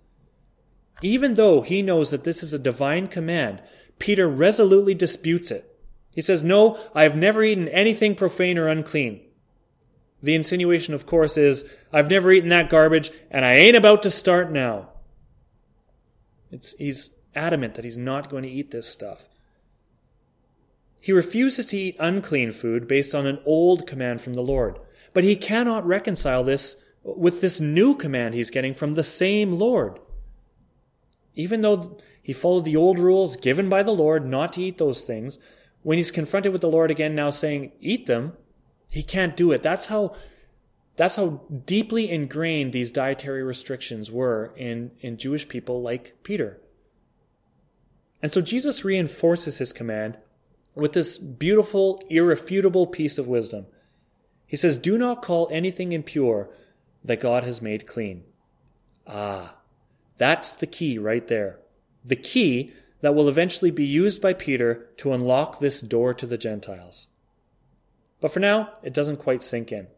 Even 1.00 1.34
though 1.34 1.62
he 1.62 1.82
knows 1.82 2.10
that 2.10 2.24
this 2.24 2.42
is 2.42 2.52
a 2.52 2.58
divine 2.58 3.08
command, 3.08 3.62
Peter 3.98 4.28
resolutely 4.28 4.94
disputes 4.94 5.50
it. 5.50 5.68
He 6.10 6.20
says, 6.20 6.44
No, 6.44 6.78
I 6.94 7.04
have 7.04 7.16
never 7.16 7.42
eaten 7.42 7.68
anything 7.68 8.14
profane 8.14 8.58
or 8.58 8.68
unclean. 8.68 9.20
The 10.22 10.34
insinuation, 10.34 10.94
of 10.94 11.06
course, 11.06 11.36
is, 11.36 11.64
I've 11.92 12.10
never 12.10 12.30
eaten 12.30 12.50
that 12.50 12.70
garbage, 12.70 13.10
and 13.30 13.44
I 13.44 13.54
ain't 13.54 13.76
about 13.76 14.04
to 14.04 14.10
start 14.10 14.52
now. 14.52 14.90
It's, 16.52 16.74
he's 16.78 17.10
adamant 17.34 17.74
that 17.74 17.84
he's 17.84 17.98
not 17.98 18.28
going 18.28 18.42
to 18.42 18.50
eat 18.50 18.70
this 18.70 18.88
stuff. 18.88 19.28
He 21.00 21.12
refuses 21.12 21.66
to 21.66 21.76
eat 21.76 21.96
unclean 21.98 22.52
food 22.52 22.86
based 22.86 23.14
on 23.14 23.26
an 23.26 23.40
old 23.44 23.86
command 23.86 24.20
from 24.20 24.34
the 24.34 24.42
Lord. 24.42 24.78
But 25.12 25.24
he 25.24 25.34
cannot 25.34 25.86
reconcile 25.86 26.44
this 26.44 26.76
with 27.02 27.40
this 27.40 27.60
new 27.60 27.96
command 27.96 28.34
he's 28.34 28.50
getting 28.50 28.74
from 28.74 28.92
the 28.92 29.02
same 29.02 29.52
Lord. 29.52 29.98
Even 31.34 31.60
though 31.60 31.98
he 32.22 32.32
followed 32.32 32.64
the 32.64 32.76
old 32.76 32.98
rules 32.98 33.34
given 33.36 33.68
by 33.68 33.82
the 33.82 33.90
Lord 33.90 34.24
not 34.24 34.52
to 34.52 34.62
eat 34.62 34.78
those 34.78 35.02
things, 35.02 35.38
when 35.82 35.98
he's 35.98 36.12
confronted 36.12 36.52
with 36.52 36.60
the 36.60 36.70
Lord 36.70 36.90
again 36.92 37.16
now 37.16 37.30
saying, 37.30 37.72
eat 37.80 38.06
them, 38.06 38.34
he 38.88 39.02
can't 39.02 39.36
do 39.36 39.50
it. 39.50 39.62
That's 39.62 39.86
how 39.86 40.14
that's 40.94 41.16
how 41.16 41.40
deeply 41.64 42.10
ingrained 42.10 42.72
these 42.72 42.90
dietary 42.90 43.42
restrictions 43.42 44.10
were 44.10 44.52
in, 44.56 44.90
in 45.00 45.16
Jewish 45.16 45.48
people 45.48 45.80
like 45.80 46.14
Peter. 46.22 46.60
And 48.22 48.30
so 48.30 48.40
Jesus 48.40 48.84
reinforces 48.84 49.58
his 49.58 49.72
command 49.72 50.16
with 50.74 50.92
this 50.92 51.18
beautiful, 51.18 52.02
irrefutable 52.08 52.86
piece 52.86 53.18
of 53.18 53.28
wisdom. 53.28 53.66
He 54.46 54.56
says, 54.56 54.78
Do 54.78 54.96
not 54.96 55.22
call 55.22 55.48
anything 55.50 55.92
impure 55.92 56.50
that 57.04 57.20
God 57.20 57.42
has 57.42 57.60
made 57.60 57.86
clean. 57.86 58.24
Ah, 59.06 59.56
that's 60.16 60.54
the 60.54 60.66
key 60.66 60.98
right 60.98 61.26
there. 61.26 61.58
The 62.04 62.16
key 62.16 62.72
that 63.00 63.14
will 63.14 63.28
eventually 63.28 63.72
be 63.72 63.84
used 63.84 64.22
by 64.22 64.32
Peter 64.32 64.88
to 64.98 65.12
unlock 65.12 65.58
this 65.58 65.80
door 65.80 66.14
to 66.14 66.26
the 66.26 66.38
Gentiles. 66.38 67.08
But 68.20 68.30
for 68.30 68.38
now, 68.38 68.72
it 68.84 68.94
doesn't 68.94 69.16
quite 69.16 69.42
sink 69.42 69.72
in. 69.72 69.88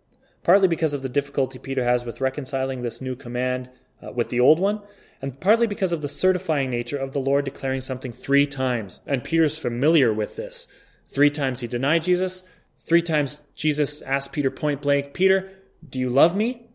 Partly 0.43 0.69
because 0.69 0.95
of 0.95 1.03
the 1.03 1.09
difficulty 1.09 1.59
Peter 1.59 1.85
has 1.85 2.05
with 2.05 2.23
reconciling 2.23 2.83
this 2.83 3.01
new 3.01 3.15
command 3.15 3.69
uh, 4.05 4.13
with 4.13 4.29
the 4.29 4.41
old 4.41 4.59
one, 4.59 4.81
and 5.23 5.41
partly 5.41 5.67
because 5.67 5.93
of 5.93 6.03
the 6.03 6.09
certifying 6.09 6.71
nature 6.71 6.99
of 6.99 7.13
the 7.13 7.21
Lord 7.21 7.45
declaring 7.45 7.81
something 7.81 8.13
three 8.13 8.47
times. 8.47 9.01
And 9.07 9.25
Peter's 9.25 9.59
familiar 9.59 10.13
with 10.13 10.37
this. 10.37 10.69
Three 11.07 11.31
times 11.31 11.61
he 11.61 11.67
denied 11.67 12.03
Jesus. 12.03 12.43
Three 12.79 13.03
times 13.03 13.41
Jesus 13.55 14.03
asked 14.03 14.33
Peter 14.33 14.51
point 14.51 14.83
blank, 14.83 15.15
Peter, 15.15 15.51
do 15.89 15.99
you 15.99 16.11
love 16.11 16.37
me? 16.37 16.67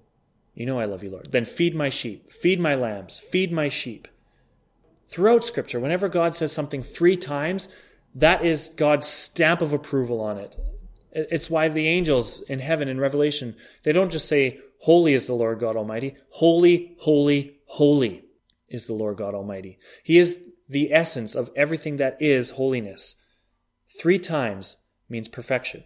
You 0.55 0.65
know 0.65 0.79
I 0.79 0.85
love 0.85 1.03
you, 1.03 1.11
Lord. 1.11 1.31
Then 1.31 1.45
feed 1.45 1.75
my 1.75 1.89
sheep, 1.89 2.31
feed 2.31 2.59
my 2.59 2.75
lambs, 2.75 3.17
feed 3.19 3.51
my 3.51 3.69
sheep. 3.69 4.07
Throughout 5.07 5.45
Scripture, 5.45 5.79
whenever 5.79 6.09
God 6.09 6.35
says 6.35 6.51
something 6.51 6.83
three 6.83 7.17
times, 7.17 7.69
that 8.15 8.43
is 8.43 8.69
God's 8.75 9.07
stamp 9.07 9.61
of 9.61 9.73
approval 9.73 10.21
on 10.21 10.37
it. 10.37 10.55
It's 11.11 11.49
why 11.49 11.67
the 11.69 11.87
angels 11.87 12.41
in 12.41 12.59
heaven 12.59 12.87
in 12.87 12.99
Revelation, 12.99 13.55
they 13.83 13.91
don't 13.91 14.11
just 14.11 14.27
say, 14.27 14.59
Holy 14.79 15.13
is 15.13 15.27
the 15.27 15.33
Lord 15.33 15.59
God 15.59 15.75
Almighty. 15.75 16.15
Holy, 16.29 16.95
holy, 16.99 17.59
holy 17.65 18.25
is 18.69 18.87
the 18.87 18.93
Lord 18.93 19.17
God 19.17 19.35
Almighty. 19.35 19.77
He 20.03 20.17
is 20.17 20.37
the 20.69 20.93
essence 20.93 21.35
of 21.35 21.51
everything 21.55 21.97
that 21.97 22.21
is 22.21 22.51
holiness. 22.51 23.15
Three 23.99 24.19
times 24.19 24.77
means 25.09 25.27
perfection. 25.27 25.83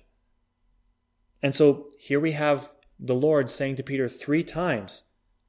And 1.42 1.56
so 1.56 1.88
here 2.00 2.20
we 2.20 2.34
have 2.34 2.72
the 3.00 3.16
Lord 3.16 3.50
saying 3.50 3.78
to 3.78 3.84
Peter 3.84 4.08
three 4.08 4.44
times, 4.44 5.04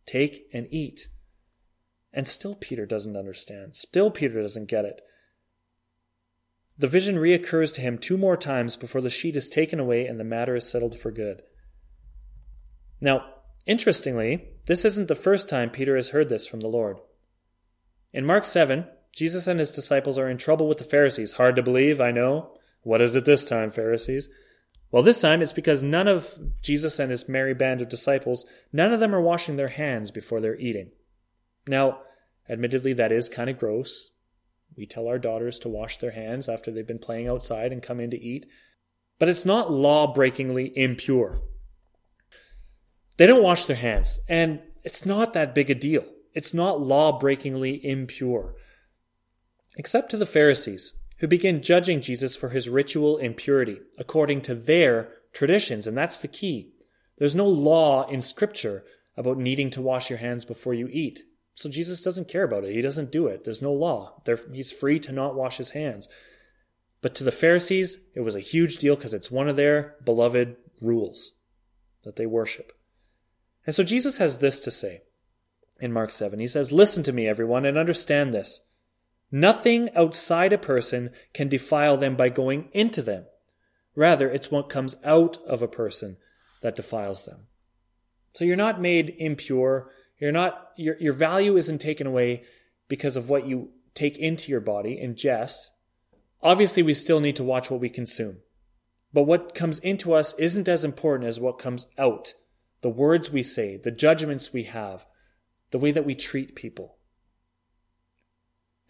Take 0.07 0.49
and 0.53 0.67
eat. 0.71 1.09
And 2.13 2.29
still 2.29 2.55
Peter 2.55 2.87
doesn't 2.87 3.17
understand. 3.17 3.77
Still 3.77 4.11
Peter 4.11 4.41
doesn't 4.41 4.69
get 4.69 4.85
it. 4.85 5.01
The 6.79 6.89
vision 6.89 7.17
reoccurs 7.17 7.75
to 7.75 7.81
him 7.81 7.99
two 7.99 8.17
more 8.17 8.37
times 8.37 8.77
before 8.77 9.01
the 9.01 9.11
sheet 9.11 9.37
is 9.37 9.49
taken 9.49 9.79
away 9.79 10.07
and 10.07 10.19
the 10.19 10.25
matter 10.25 10.57
is 10.57 10.69
settled 10.69 10.99
for 10.99 11.11
good. 11.11 11.43
Now, 13.01 13.34
interestingly, 13.67 14.49
this 14.67 14.85
isn't 14.85 15.09
the 15.09 15.15
first 15.15 15.49
time 15.49 15.71
Peter 15.71 15.97
has 15.97 16.11
heard 16.11 16.29
this 16.29 16.47
from 16.47 16.61
the 16.61 16.69
Lord. 16.69 16.99
In 18.13 18.25
Mark 18.25 18.45
7, 18.45 18.87
Jesus 19.13 19.47
and 19.47 19.59
his 19.59 19.71
disciples 19.71 20.19
are 20.19 20.29
in 20.29 20.39
trouble 20.39 20.69
with 20.69 20.79
the 20.79 20.85
Pharisees. 20.85 21.33
Hard 21.33 21.57
to 21.57 21.63
believe, 21.63 22.01
I 22.01 22.11
know. 22.11 22.57
What 22.83 23.01
is 23.01 23.15
it 23.15 23.25
this 23.25 23.45
time, 23.45 23.71
Pharisees? 23.71 24.29
Well, 24.91 25.03
this 25.03 25.21
time 25.21 25.43
it's 25.43 25.53
because 25.53 25.83
none 25.83 26.07
of 26.07 26.39
Jesus 26.63 26.99
and 26.99 27.11
his 27.11 27.29
merry 27.29 27.55
band 27.55 27.81
of 27.81 27.89
disciples, 27.89 28.47
none 28.73 28.93
of 28.93 29.01
them 29.01 29.15
are 29.15 29.21
washing 29.21 29.57
their 29.57 29.69
hands 29.69 30.11
before 30.11 30.41
they're 30.41 30.59
eating. 30.59 30.93
Now, 31.67 31.99
admittedly, 32.49 32.93
that 32.95 33.11
is 33.11 33.29
kind 33.29 33.51
of 33.51 33.59
gross. 33.59 34.11
We 34.77 34.87
tell 34.87 35.09
our 35.09 35.19
daughters 35.19 35.59
to 35.61 35.69
wash 35.69 35.99
their 35.99 36.11
hands 36.11 36.49
after 36.49 36.71
they've 36.71 36.87
been 36.87 36.99
playing 36.99 37.29
outside 37.29 37.73
and 37.73 37.83
come 37.83 38.01
in 38.01 38.11
to 38.11 38.21
eat. 38.21 38.47
But 39.19 39.29
it's 39.29 39.47
not 39.47 39.73
law 39.73 40.13
breakingly 40.13 40.73
impure. 40.77 41.41
They 43.17 43.27
don't 43.27 43.43
wash 43.43 43.67
their 43.67 43.77
hands, 43.77 44.19
and 44.29 44.61
it's 44.83 45.07
not 45.07 45.33
that 45.33 45.55
big 45.55 45.71
a 45.71 45.75
deal. 45.75 46.05
It's 46.33 46.53
not 46.53 46.81
law 46.81 47.19
breakingly 47.19 47.85
impure. 47.85 48.57
Except 49.77 50.11
to 50.11 50.17
the 50.17 50.27
Pharisees, 50.27 50.93
who 51.19 51.29
begin 51.29 51.63
judging 51.63 52.01
Jesus 52.01 52.35
for 52.35 52.49
his 52.49 52.69
ritual 52.69 53.19
impurity 53.19 53.81
according 53.99 54.43
to 54.43 54.55
their 54.55 55.13
traditions, 55.33 55.87
and 55.87 55.97
that's 55.97 56.19
the 56.19 56.29
key. 56.29 56.73
There's 57.19 57.37
no 57.37 57.49
law 57.49 58.07
in 58.09 58.21
Scripture 58.21 58.85
about 59.17 59.39
needing 59.39 59.71
to 59.71 59.83
wash 59.83 60.11
your 60.11 60.19
hands 60.19 60.45
before 60.45 60.75
you 60.75 60.89
eat. 60.91 61.23
So 61.55 61.69
Jesus 61.69 62.03
doesn't 62.03 62.29
care 62.29 62.43
about 62.43 62.65
it. 62.65 62.75
He 62.75 62.83
doesn't 62.83 63.13
do 63.13 63.29
it. 63.29 63.45
There's 63.45 63.63
no 63.63 63.73
law. 63.73 64.21
he's 64.53 64.73
free 64.73 64.99
to 65.01 65.13
not 65.13 65.37
wash 65.37 65.57
his 65.57 65.71
hands. 65.71 66.09
But 67.01 67.15
to 67.17 67.25
the 67.25 67.31
Pharisees, 67.31 67.99
it 68.15 68.21
was 68.21 68.35
a 68.35 68.41
huge 68.41 68.79
deal 68.79 68.97
because 68.97 69.15
it's 69.15 69.31
one 69.31 69.49
of 69.49 69.57
their 69.57 69.95
beloved 70.05 70.57
rules 70.81 71.33
that 72.03 72.17
they 72.17 72.27
worship. 72.27 72.73
And 73.67 73.75
so 73.75 73.83
Jesus 73.83 74.19
has 74.19 74.39
this 74.39 74.61
to 74.61 74.71
say 74.71 75.03
in 75.81 75.93
Mark 75.93 76.13
7. 76.13 76.39
He 76.39 76.49
says, 76.49 76.73
Listen 76.73 77.03
to 77.05 77.13
me, 77.13 77.27
everyone, 77.27 77.65
and 77.65 77.79
understand 77.79 78.33
this. 78.33 78.61
Nothing 79.31 79.91
outside 79.97 80.53
a 80.53 80.59
person 80.59 81.11
can 81.33 81.49
defile 81.49 81.97
them 81.97 82.17
by 82.17 82.29
going 82.29 82.69
into 82.73 83.03
them. 83.03 83.25
Rather, 83.97 84.31
it's 84.31 84.51
what 84.51 84.69
comes 84.69 84.97
out 85.05 85.39
of 85.47 85.63
a 85.63 85.69
person 85.69 86.17
that 86.61 86.77
defiles 86.77 87.25
them. 87.25 87.47
So 88.33 88.45
you're 88.45 88.57
not 88.57 88.81
made 88.81 89.15
impure 89.19 89.91
you're 90.19 90.33
not 90.33 90.71
your 90.77 90.97
your 90.99 91.13
value 91.13 91.57
isn't 91.57 91.81
taken 91.81 92.07
away 92.07 92.45
because 92.89 93.17
of 93.17 93.29
what 93.29 93.47
you 93.47 93.71
take 93.95 94.19
into 94.19 94.51
your 94.51 94.61
body, 94.61 95.01
ingest. 95.03 95.69
Obviously, 96.43 96.83
we 96.83 96.95
still 96.95 97.21
need 97.21 97.37
to 97.37 97.45
watch 97.45 97.71
what 97.71 97.81
we 97.81 97.89
consume. 97.89 98.39
But 99.13 99.25
what 99.25 99.55
comes 99.55 99.79
into 99.79 100.13
us 100.13 100.35
isn't 100.39 100.69
as 100.69 100.85
important 100.85 101.29
as 101.29 101.41
what 101.41 101.59
comes 101.59 101.87
out. 101.97 102.35
The 102.85 102.91
words 102.91 103.31
we 103.31 103.43
say, 103.43 103.79
the 103.79 103.91
judgments 103.91 104.53
we 104.53 104.65
have, 104.65 105.07
the 105.71 105.79
way 105.79 105.91
that 105.91 106.05
we 106.05 106.15
treat 106.15 106.55
people. 106.55 106.99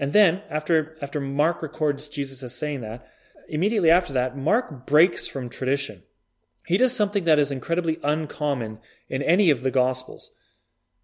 And 0.01 0.13
then, 0.13 0.43
after, 0.51 0.97
after 1.01 1.21
Mark 1.21 1.63
records 1.63 2.09
Jesus 2.09 2.43
as 2.43 2.57
saying 2.57 2.81
that, 2.81 3.07
immediately 3.49 3.93
after 3.93 4.13
that, 4.15 4.37
Mark 4.37 4.85
breaks 4.85 5.29
from 5.29 5.49
tradition. 5.49 6.03
He 6.67 6.77
does 6.77 6.93
something 6.93 7.23
that 7.23 7.39
is 7.39 7.53
incredibly 7.53 8.01
uncommon 8.03 8.81
in 9.09 9.23
any 9.23 9.51
of 9.51 9.63
the 9.63 9.71
Gospels. 9.71 10.33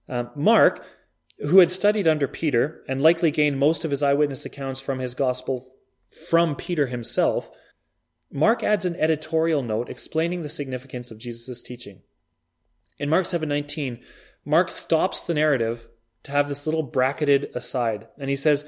Uh, 0.09 0.25
Mark, 0.35 0.85
who 1.39 1.61
had 1.61 1.71
studied 1.71 2.09
under 2.09 2.27
Peter 2.27 2.83
and 2.89 3.01
likely 3.01 3.31
gained 3.31 3.61
most 3.61 3.85
of 3.85 3.93
his 3.93 4.03
eyewitness 4.03 4.45
accounts 4.45 4.81
from 4.81 4.99
his 4.99 5.15
gospel 5.15 5.65
from 6.29 6.57
Peter 6.57 6.89
himself, 6.89 7.53
Mark 8.33 8.65
adds 8.65 8.85
an 8.85 8.97
editorial 8.97 9.63
note 9.63 9.89
explaining 9.89 10.43
the 10.43 10.49
significance 10.49 11.13
of 11.13 11.19
Jesus' 11.19 11.63
teaching. 11.63 12.03
In 13.01 13.09
Mark 13.09 13.25
7:19, 13.25 14.01
Mark 14.45 14.71
stops 14.71 15.23
the 15.23 15.35
narrative 15.35 15.89
to 16.23 16.33
have 16.33 16.49
this 16.49 16.67
little 16.67 16.83
bracketed 16.83 17.51
aside, 17.55 18.07
and 18.19 18.31
he 18.31 18.37
says, 18.37 18.65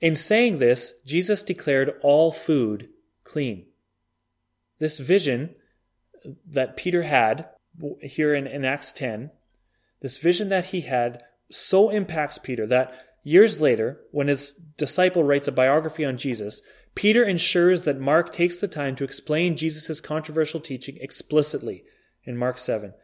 "In 0.00 0.14
saying 0.14 0.58
this, 0.58 0.94
Jesus 1.04 1.42
declared 1.42 1.94
all 2.02 2.32
food 2.32 2.88
clean." 3.24 3.66
This 4.78 4.98
vision 4.98 5.54
that 6.46 6.76
Peter 6.76 7.02
had 7.02 7.48
here 8.02 8.34
in, 8.34 8.46
in 8.46 8.64
Acts 8.64 8.92
10 8.92 9.30
this 10.00 10.18
vision 10.18 10.48
that 10.48 10.66
he 10.66 10.82
had 10.82 11.22
so 11.50 11.90
impacts 11.90 12.38
Peter 12.38 12.66
that 12.66 12.94
years 13.24 13.60
later, 13.60 14.00
when 14.10 14.28
his 14.28 14.52
disciple 14.76 15.24
writes 15.24 15.48
a 15.48 15.52
biography 15.52 16.04
on 16.04 16.16
Jesus, 16.16 16.62
Peter 16.94 17.24
ensures 17.24 17.82
that 17.82 17.98
Mark 17.98 18.32
takes 18.32 18.58
the 18.58 18.68
time 18.68 18.94
to 18.96 19.04
explain 19.04 19.56
Jesus' 19.56 20.00
controversial 20.00 20.60
teaching 20.60 20.96
explicitly 21.00 21.84
in 22.24 22.36
Mark 22.36 22.58
7, 22.58 22.94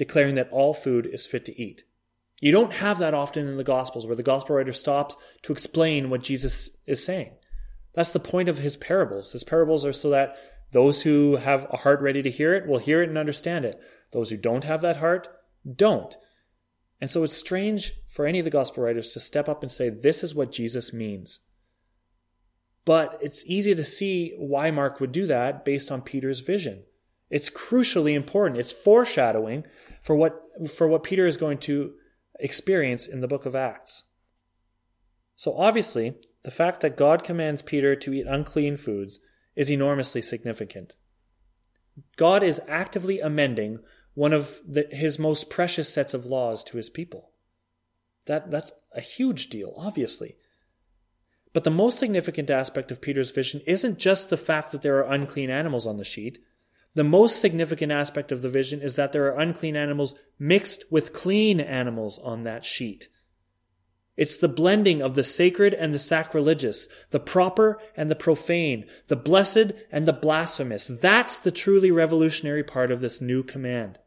declaring 0.00 0.36
that 0.36 0.50
all 0.50 0.72
food 0.72 1.06
is 1.06 1.26
fit 1.26 1.44
to 1.44 1.62
eat. 1.62 1.84
You 2.40 2.52
don't 2.52 2.72
have 2.72 3.00
that 3.00 3.12
often 3.12 3.46
in 3.46 3.58
the 3.58 3.62
Gospels 3.62 4.06
where 4.06 4.16
the 4.16 4.22
Gospel 4.22 4.56
writer 4.56 4.72
stops 4.72 5.14
to 5.42 5.52
explain 5.52 6.08
what 6.08 6.22
Jesus 6.22 6.70
is 6.86 7.04
saying. 7.04 7.32
That's 7.92 8.12
the 8.12 8.18
point 8.18 8.48
of 8.48 8.56
his 8.56 8.78
parables. 8.78 9.32
His 9.32 9.44
parables 9.44 9.84
are 9.84 9.92
so 9.92 10.08
that 10.10 10.36
those 10.72 11.02
who 11.02 11.36
have 11.36 11.66
a 11.70 11.76
heart 11.76 12.00
ready 12.00 12.22
to 12.22 12.30
hear 12.30 12.54
it 12.54 12.66
will 12.66 12.78
hear 12.78 13.02
it 13.02 13.10
and 13.10 13.18
understand 13.18 13.66
it. 13.66 13.78
Those 14.12 14.30
who 14.30 14.38
don't 14.38 14.64
have 14.64 14.80
that 14.80 14.96
heart, 14.96 15.28
don't. 15.76 16.16
And 16.98 17.10
so 17.10 17.22
it's 17.22 17.36
strange 17.36 17.92
for 18.08 18.24
any 18.24 18.38
of 18.38 18.46
the 18.46 18.50
gospel 18.50 18.84
writers 18.84 19.12
to 19.12 19.20
step 19.20 19.46
up 19.46 19.62
and 19.62 19.70
say, 19.70 19.90
this 19.90 20.24
is 20.24 20.34
what 20.34 20.50
Jesus 20.50 20.94
means. 20.94 21.40
But 22.86 23.18
it's 23.20 23.44
easy 23.44 23.74
to 23.74 23.84
see 23.84 24.32
why 24.38 24.70
Mark 24.70 24.98
would 24.98 25.12
do 25.12 25.26
that 25.26 25.66
based 25.66 25.92
on 25.92 26.00
Peter's 26.00 26.40
vision. 26.40 26.84
It's 27.30 27.48
crucially 27.48 28.14
important. 28.14 28.58
It's 28.58 28.72
foreshadowing 28.72 29.64
for 30.02 30.16
what, 30.16 30.40
for 30.68 30.88
what 30.88 31.04
Peter 31.04 31.26
is 31.26 31.36
going 31.36 31.58
to 31.58 31.92
experience 32.38 33.06
in 33.06 33.20
the 33.20 33.28
book 33.28 33.46
of 33.46 33.54
Acts. 33.54 34.04
So 35.36 35.56
obviously, 35.56 36.14
the 36.42 36.50
fact 36.50 36.80
that 36.80 36.96
God 36.96 37.22
commands 37.22 37.62
Peter 37.62 37.94
to 37.96 38.12
eat 38.12 38.26
unclean 38.26 38.76
foods 38.76 39.20
is 39.54 39.70
enormously 39.70 40.22
significant. 40.22 40.96
God 42.16 42.42
is 42.42 42.60
actively 42.68 43.20
amending 43.20 43.80
one 44.14 44.32
of 44.32 44.58
the, 44.66 44.86
his 44.90 45.18
most 45.18 45.50
precious 45.50 45.88
sets 45.88 46.14
of 46.14 46.26
laws 46.26 46.64
to 46.64 46.76
his 46.76 46.90
people. 46.90 47.30
That, 48.26 48.50
that's 48.50 48.72
a 48.94 49.00
huge 49.00 49.48
deal, 49.48 49.72
obviously. 49.76 50.36
But 51.52 51.64
the 51.64 51.70
most 51.70 51.98
significant 51.98 52.50
aspect 52.50 52.90
of 52.90 53.00
Peter's 53.00 53.30
vision 53.30 53.60
isn't 53.66 53.98
just 53.98 54.30
the 54.30 54.36
fact 54.36 54.72
that 54.72 54.82
there 54.82 54.98
are 54.98 55.12
unclean 55.12 55.50
animals 55.50 55.86
on 55.86 55.96
the 55.96 56.04
sheet. 56.04 56.38
The 56.94 57.04
most 57.04 57.40
significant 57.40 57.92
aspect 57.92 58.32
of 58.32 58.42
the 58.42 58.48
vision 58.48 58.80
is 58.82 58.96
that 58.96 59.12
there 59.12 59.26
are 59.26 59.40
unclean 59.40 59.76
animals 59.76 60.14
mixed 60.38 60.84
with 60.90 61.12
clean 61.12 61.60
animals 61.60 62.18
on 62.18 62.42
that 62.44 62.64
sheet. 62.64 63.08
It's 64.16 64.36
the 64.36 64.48
blending 64.48 65.00
of 65.00 65.14
the 65.14 65.24
sacred 65.24 65.72
and 65.72 65.94
the 65.94 65.98
sacrilegious, 65.98 66.88
the 67.10 67.20
proper 67.20 67.80
and 67.96 68.10
the 68.10 68.16
profane, 68.16 68.86
the 69.06 69.16
blessed 69.16 69.72
and 69.90 70.06
the 70.06 70.12
blasphemous. 70.12 70.86
That's 70.88 71.38
the 71.38 71.52
truly 71.52 71.90
revolutionary 71.90 72.64
part 72.64 72.90
of 72.90 73.00
this 73.00 73.20
new 73.20 73.42
command. 73.42 73.98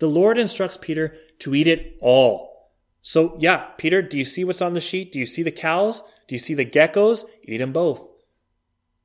The 0.00 0.08
Lord 0.08 0.38
instructs 0.38 0.76
Peter 0.76 1.14
to 1.40 1.54
eat 1.54 1.68
it 1.68 1.98
all. 2.00 2.72
So, 3.02 3.36
yeah, 3.38 3.66
Peter, 3.76 4.00
do 4.02 4.18
you 4.18 4.24
see 4.24 4.44
what's 4.44 4.62
on 4.62 4.72
the 4.72 4.80
sheet? 4.80 5.12
Do 5.12 5.20
you 5.20 5.26
see 5.26 5.42
the 5.42 5.52
cows? 5.52 6.02
Do 6.26 6.34
you 6.34 6.40
see 6.40 6.54
the 6.54 6.66
geckos? 6.66 7.24
Eat 7.44 7.58
them 7.58 7.72
both. 7.72 8.08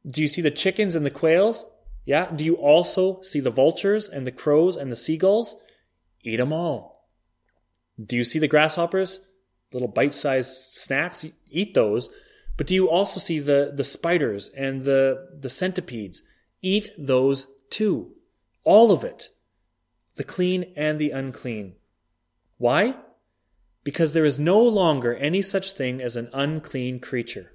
Do 0.07 0.21
you 0.21 0.27
see 0.27 0.41
the 0.41 0.51
chickens 0.51 0.95
and 0.95 1.05
the 1.05 1.11
quails? 1.11 1.65
Yeah. 2.07 2.31
Do 2.31 2.45
you 2.45 2.55
also 2.55 3.21
see 3.21 3.41
the 3.41 3.49
vultures 3.49 4.07
and 4.07 4.25
the 4.25 4.31
crows 4.31 4.77
and 4.77 4.89
the 4.89 4.95
seagulls? 4.95 5.57
Eat 6.23 6.37
them 6.37 6.53
all. 6.53 7.09
Do 8.01 8.15
you 8.15 8.23
see 8.23 8.39
the 8.39 8.47
grasshoppers? 8.47 9.19
Little 9.73 9.89
bite 9.89 10.13
sized 10.13 10.69
snacks? 10.71 11.25
Eat 11.49 11.73
those. 11.73 12.09
But 12.55 12.67
do 12.67 12.75
you 12.75 12.89
also 12.89 13.19
see 13.19 13.39
the, 13.39 13.73
the 13.75 13.83
spiders 13.83 14.47
and 14.47 14.85
the, 14.85 15.27
the 15.37 15.49
centipedes? 15.49 16.23
Eat 16.61 16.91
those 16.97 17.45
too. 17.69 18.13
All 18.63 18.91
of 18.93 19.03
it 19.03 19.29
the 20.15 20.23
clean 20.23 20.73
and 20.77 20.97
the 20.97 21.11
unclean. 21.11 21.75
Why? 22.57 22.95
Because 23.83 24.13
there 24.13 24.25
is 24.25 24.39
no 24.39 24.63
longer 24.63 25.13
any 25.13 25.41
such 25.41 25.73
thing 25.73 26.01
as 26.01 26.15
an 26.15 26.29
unclean 26.33 27.01
creature. 27.01 27.51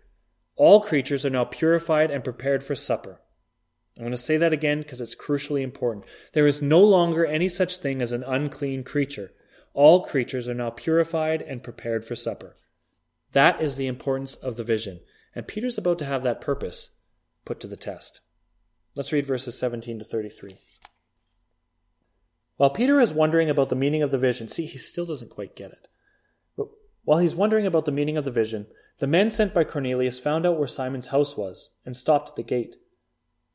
All 0.57 0.81
creatures 0.81 1.25
are 1.25 1.31
now 1.31 1.45
purified 1.45 2.11
and 2.11 2.23
prepared 2.23 2.63
for 2.63 2.77
supper. 2.77 3.22
I'm 3.97 4.05
going 4.05 4.13
to 4.13 4.17
say 4.17 4.39
that 4.39 4.53
again 4.53 4.79
because 4.79 5.01
it's 5.01 5.15
crucially 5.15 5.63
important. 5.63 6.07
There 6.33 6.47
is 6.47 6.63
no 6.63 6.81
longer 6.81 7.27
any 7.27 7.49
such 7.49 7.77
thing 7.77 8.01
as 8.01 8.13
an 8.13 8.25
unclean 8.25 8.85
creature. 8.85 9.33
All 9.75 10.03
creatures 10.03 10.49
are 10.49 10.55
now 10.55 10.71
purified 10.71 11.43
and 11.43 11.63
prepared 11.63 12.05
for 12.05 12.17
supper. 12.17 12.55
That 13.33 13.61
is 13.61 13.77
the 13.77 13.87
importance 13.87 14.35
of 14.37 14.57
the 14.57 14.65
vision, 14.65 15.01
and 15.35 15.49
Peter's 15.49 15.79
about 15.79 15.99
to 16.01 16.05
have 16.05 16.23
that 16.23 16.41
purpose 16.41 16.91
put 17.45 17.61
to 17.61 17.67
the 17.67 17.77
test. 17.77 18.21
Let's 18.95 19.13
read 19.13 19.27
verses 19.27 19.59
17 19.59 19.99
to 19.99 20.05
33. 20.05 20.51
While 22.57 22.71
Peter 22.71 23.01
is 23.01 23.15
wondering 23.15 23.49
about 23.49 23.71
the 23.71 23.77
meaning 23.77 24.03
of 24.03 24.11
the 24.11 24.19
vision, 24.19 24.49
see, 24.49 24.67
he 24.67 24.79
still 24.79 25.07
doesn't 25.07 25.31
quite 25.31 25.57
get 25.57 25.73
it. 25.73 25.89
But 26.57 26.69
while 27.05 27.19
he's 27.19 27.35
wondering 27.35 27.67
about 27.67 27.87
the 27.87 27.93
meaning 27.93 28.17
of 28.19 28.25
the 28.25 28.31
vision, 28.31 28.67
the 28.99 29.07
men 29.07 29.31
sent 29.31 29.55
by 29.55 29.65
Cornelius 29.65 30.19
found 30.19 30.47
out 30.47 30.59
where 30.59 30.69
Simon's 30.69 31.09
house 31.09 31.37
was 31.37 31.71
and 31.87 31.97
stopped 31.97 32.31
at 32.31 32.37
the 32.37 32.43
gate. 32.43 32.77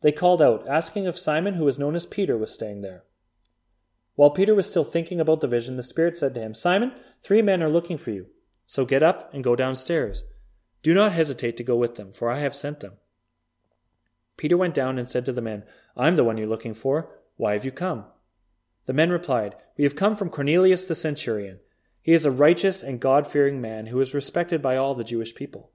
They 0.01 0.11
called 0.11 0.41
out, 0.41 0.67
asking 0.67 1.05
if 1.05 1.17
Simon, 1.17 1.55
who 1.55 1.65
was 1.65 1.79
known 1.79 1.95
as 1.95 2.05
Peter, 2.05 2.37
was 2.37 2.53
staying 2.53 2.81
there. 2.81 3.03
While 4.15 4.31
Peter 4.31 4.55
was 4.55 4.67
still 4.67 4.83
thinking 4.83 5.19
about 5.19 5.41
the 5.41 5.47
vision, 5.47 5.75
the 5.75 5.83
Spirit 5.83 6.17
said 6.17 6.33
to 6.33 6.39
him, 6.39 6.53
Simon, 6.53 6.91
three 7.23 7.41
men 7.41 7.61
are 7.61 7.69
looking 7.69 7.97
for 7.97 8.11
you. 8.11 8.27
So 8.65 8.85
get 8.85 9.03
up 9.03 9.33
and 9.33 9.43
go 9.43 9.55
downstairs. 9.55 10.23
Do 10.83 10.93
not 10.93 11.11
hesitate 11.11 11.57
to 11.57 11.63
go 11.63 11.75
with 11.75 11.95
them, 11.95 12.11
for 12.11 12.29
I 12.29 12.39
have 12.39 12.55
sent 12.55 12.79
them. 12.79 12.93
Peter 14.37 14.57
went 14.57 14.73
down 14.73 14.99
and 14.99 15.09
said 15.09 15.25
to 15.25 15.33
the 15.33 15.41
men, 15.41 15.63
I'm 15.95 16.15
the 16.15 16.23
one 16.23 16.37
you're 16.37 16.47
looking 16.47 16.73
for. 16.73 17.09
Why 17.37 17.53
have 17.53 17.65
you 17.65 17.71
come? 17.71 18.05
The 18.85 18.93
men 18.93 19.09
replied, 19.09 19.55
We 19.77 19.83
have 19.83 19.95
come 19.95 20.15
from 20.15 20.29
Cornelius 20.29 20.83
the 20.83 20.95
centurion. 20.95 21.59
He 22.01 22.13
is 22.13 22.25
a 22.25 22.31
righteous 22.31 22.83
and 22.83 22.99
God 22.99 23.27
fearing 23.27 23.59
man 23.59 23.87
who 23.87 23.99
is 23.99 24.13
respected 24.13 24.61
by 24.61 24.77
all 24.77 24.95
the 24.95 25.03
Jewish 25.03 25.35
people. 25.35 25.71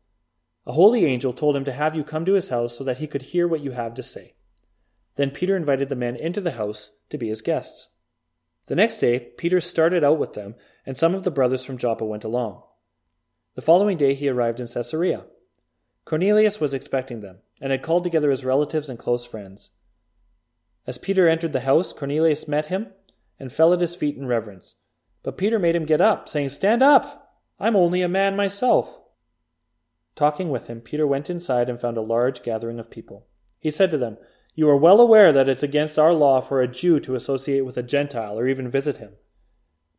A 0.66 0.72
holy 0.72 1.05
angel 1.05 1.33
told 1.33 1.57
him 1.57 1.64
to 1.64 1.72
have 1.72 1.96
you 1.96 2.05
come 2.05 2.25
to 2.25 2.35
his 2.35 2.51
house 2.51 2.77
so 2.77 2.85
that 2.85 2.98
he 2.98 3.07
could 3.07 3.22
hear 3.22 3.48
what 3.48 3.62
you 3.62 3.72
have 3.72 3.94
to 3.94 4.03
say. 4.03 4.35
Then 5.16 5.31
Peter 5.31 5.57
invited 5.57 5.88
the 5.88 5.96
men 5.96 6.16
into 6.16 6.40
the 6.40 6.53
house 6.53 6.90
to 7.11 7.18
be 7.18 7.29
his 7.29 7.42
guests. 7.42 7.88
The 8.66 8.77
next 8.77 8.98
day, 8.98 9.18
Peter 9.18 9.61
started 9.61 10.05
out 10.05 10.18
with 10.18 10.35
them, 10.35 10.55
and 10.87 10.96
some 10.96 11.14
of 11.14 11.25
the 11.25 11.31
brothers 11.31 11.64
from 11.64 11.79
Joppa 11.79 12.05
went 12.05 12.25
along. 12.25 12.62
The 13.55 13.62
following 13.62 13.96
day, 13.96 14.14
he 14.14 14.29
arrived 14.29 14.61
in 14.61 14.68
Caesarea. 14.68 15.27
Cornelius 16.05 16.61
was 16.61 16.72
expecting 16.72 17.20
them, 17.20 17.38
and 17.61 17.72
had 17.72 17.83
called 17.83 18.05
together 18.05 18.31
his 18.31 18.44
relatives 18.44 18.88
and 18.88 18.98
close 18.98 19.27
friends. 19.27 19.70
As 20.87 20.96
Peter 20.96 21.29
entered 21.29 21.53
the 21.53 21.61
house, 21.61 21.92
Cornelius 21.92 22.48
met 22.48 22.66
him 22.66 22.88
and 23.38 23.53
fell 23.53 23.72
at 23.72 23.81
his 23.81 23.96
feet 23.96 24.16
in 24.16 24.27
reverence. 24.27 24.77
But 25.22 25.37
Peter 25.37 25.59
made 25.59 25.77
him 25.77 25.85
get 25.85 26.01
up, 26.01 26.29
saying, 26.29 26.51
Stand 26.51 26.83
up! 26.83 27.40
I'm 27.59 27.77
only 27.77 28.03
a 28.03 28.09
man 28.09 28.37
myself. 28.37 29.01
Talking 30.14 30.51
with 30.51 30.66
him, 30.66 30.81
Peter 30.81 31.07
went 31.07 31.31
inside 31.31 31.68
and 31.68 31.81
found 31.81 31.96
a 31.96 32.03
large 32.03 32.42
gathering 32.42 32.79
of 32.79 32.90
people. 32.90 33.27
He 33.59 33.70
said 33.70 33.90
to 33.90 33.98
them, 33.98 34.18
You 34.55 34.68
are 34.68 34.77
well 34.77 35.01
aware 35.01 35.33
that 35.33 35.48
it's 35.48 35.62
against 35.62 35.98
our 35.98 36.12
law 36.12 36.40
for 36.40 36.61
a 36.61 36.68
Jew 36.68 37.01
to 37.01 37.14
associate 37.14 37.64
with 37.64 37.77
a 37.77 37.83
Gentile 37.83 38.38
or 38.38 38.46
even 38.46 38.70
visit 38.70 38.98
him. 38.98 39.12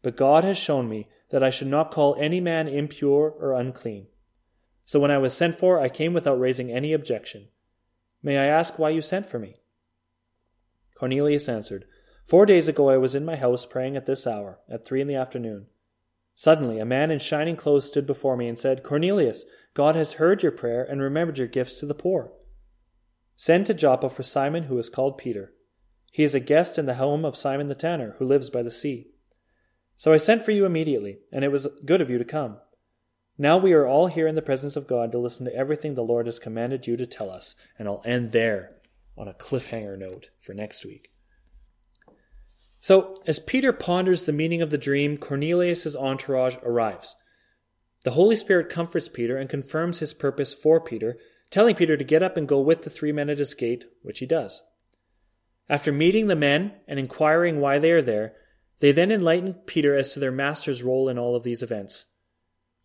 But 0.01 0.17
God 0.17 0.43
has 0.43 0.57
shown 0.57 0.87
me 0.87 1.07
that 1.29 1.43
I 1.43 1.49
should 1.49 1.67
not 1.67 1.91
call 1.91 2.15
any 2.19 2.39
man 2.39 2.67
impure 2.67 3.33
or 3.39 3.53
unclean. 3.53 4.07
So 4.85 4.99
when 4.99 5.11
I 5.11 5.17
was 5.17 5.33
sent 5.33 5.55
for, 5.55 5.79
I 5.79 5.89
came 5.89 6.13
without 6.13 6.39
raising 6.39 6.71
any 6.71 6.93
objection. 6.93 7.47
May 8.21 8.37
I 8.37 8.45
ask 8.45 8.77
why 8.77 8.89
you 8.89 9.01
sent 9.01 9.25
for 9.25 9.39
me? 9.39 9.55
Cornelius 10.95 11.49
answered, 11.49 11.85
Four 12.23 12.45
days 12.45 12.67
ago 12.67 12.89
I 12.89 12.97
was 12.97 13.15
in 13.15 13.25
my 13.25 13.35
house 13.35 13.65
praying 13.65 13.97
at 13.97 14.05
this 14.05 14.27
hour, 14.27 14.59
at 14.69 14.85
three 14.85 15.01
in 15.01 15.07
the 15.07 15.15
afternoon. 15.15 15.67
Suddenly 16.35 16.79
a 16.79 16.85
man 16.85 17.11
in 17.11 17.19
shining 17.19 17.55
clothes 17.55 17.85
stood 17.85 18.07
before 18.07 18.35
me 18.35 18.47
and 18.47 18.57
said, 18.57 18.83
Cornelius, 18.83 19.45
God 19.73 19.95
has 19.95 20.13
heard 20.13 20.43
your 20.43 20.51
prayer 20.51 20.83
and 20.83 21.01
remembered 21.01 21.37
your 21.37 21.47
gifts 21.47 21.75
to 21.75 21.85
the 21.85 21.93
poor. 21.93 22.31
Send 23.35 23.65
to 23.67 23.73
Joppa 23.73 24.09
for 24.09 24.23
Simon, 24.23 24.63
who 24.63 24.77
is 24.77 24.89
called 24.89 25.17
Peter. 25.17 25.53
He 26.11 26.23
is 26.23 26.35
a 26.35 26.39
guest 26.39 26.77
in 26.77 26.85
the 26.85 26.95
home 26.95 27.25
of 27.25 27.35
Simon 27.35 27.67
the 27.67 27.75
tanner, 27.75 28.15
who 28.17 28.25
lives 28.25 28.49
by 28.49 28.61
the 28.61 28.71
sea. 28.71 29.07
So 29.95 30.13
I 30.13 30.17
sent 30.17 30.43
for 30.43 30.51
you 30.51 30.65
immediately, 30.65 31.19
and 31.31 31.43
it 31.43 31.51
was 31.51 31.67
good 31.85 32.01
of 32.01 32.09
you 32.09 32.17
to 32.17 32.25
come. 32.25 32.57
Now 33.37 33.57
we 33.57 33.73
are 33.73 33.87
all 33.87 34.07
here 34.07 34.27
in 34.27 34.35
the 34.35 34.41
presence 34.41 34.75
of 34.75 34.87
God 34.87 35.11
to 35.11 35.17
listen 35.17 35.45
to 35.45 35.55
everything 35.55 35.95
the 35.95 36.03
Lord 36.03 36.27
has 36.27 36.39
commanded 36.39 36.85
you 36.85 36.97
to 36.97 37.05
tell 37.05 37.31
us, 37.31 37.55
and 37.79 37.87
I'll 37.87 38.03
end 38.05 38.31
there 38.31 38.75
on 39.17 39.27
a 39.27 39.33
cliffhanger 39.33 39.97
note 39.97 40.29
for 40.39 40.53
next 40.53 40.85
week. 40.85 41.12
So, 42.83 43.15
as 43.25 43.39
Peter 43.39 43.71
ponders 43.71 44.23
the 44.23 44.33
meaning 44.33 44.61
of 44.61 44.69
the 44.69 44.77
dream, 44.77 45.15
Cornelius' 45.15 45.95
entourage 45.95 46.57
arrives. 46.63 47.15
The 48.03 48.11
Holy 48.11 48.35
Spirit 48.35 48.67
comforts 48.67 49.07
Peter 49.07 49.37
and 49.37 49.49
confirms 49.49 49.99
his 49.99 50.13
purpose 50.13 50.53
for 50.53 50.81
Peter, 50.81 51.17
telling 51.49 51.75
Peter 51.75 51.95
to 51.95 52.03
get 52.03 52.21
up 52.21 52.35
and 52.35 52.45
go 52.45 52.59
with 52.59 52.81
the 52.81 52.89
three 52.89 53.13
men 53.13 53.29
at 53.29 53.37
his 53.37 53.53
gate, 53.53 53.85
which 54.01 54.19
he 54.19 54.25
does. 54.25 54.63
After 55.69 55.93
meeting 55.93 56.27
the 56.27 56.35
men 56.35 56.73
and 56.85 56.99
inquiring 56.99 57.61
why 57.61 57.79
they 57.79 57.91
are 57.91 58.01
there, 58.01 58.33
they 58.81 58.91
then 58.91 59.13
enlighten 59.13 59.53
Peter 59.65 59.95
as 59.95 60.11
to 60.11 60.19
their 60.19 60.33
master's 60.33 60.83
role 60.83 61.07
in 61.07 61.17
all 61.17 61.37
of 61.37 61.43
these 61.43 61.63
events. 61.63 62.05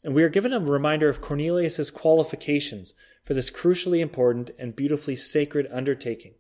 And 0.05 0.15
we 0.15 0.23
are 0.23 0.29
given 0.29 0.53
a 0.53 0.61
reminder 0.61 1.09
of 1.09 1.21
Cornelius' 1.21 1.91
qualifications 1.91 2.95
for 3.25 3.35
this 3.35 3.51
crucially 3.51 3.99
important 3.99 4.53
and 4.61 4.77
beautifully 4.77 5.17
sacred 5.17 5.67
undertaking. 5.73 6.35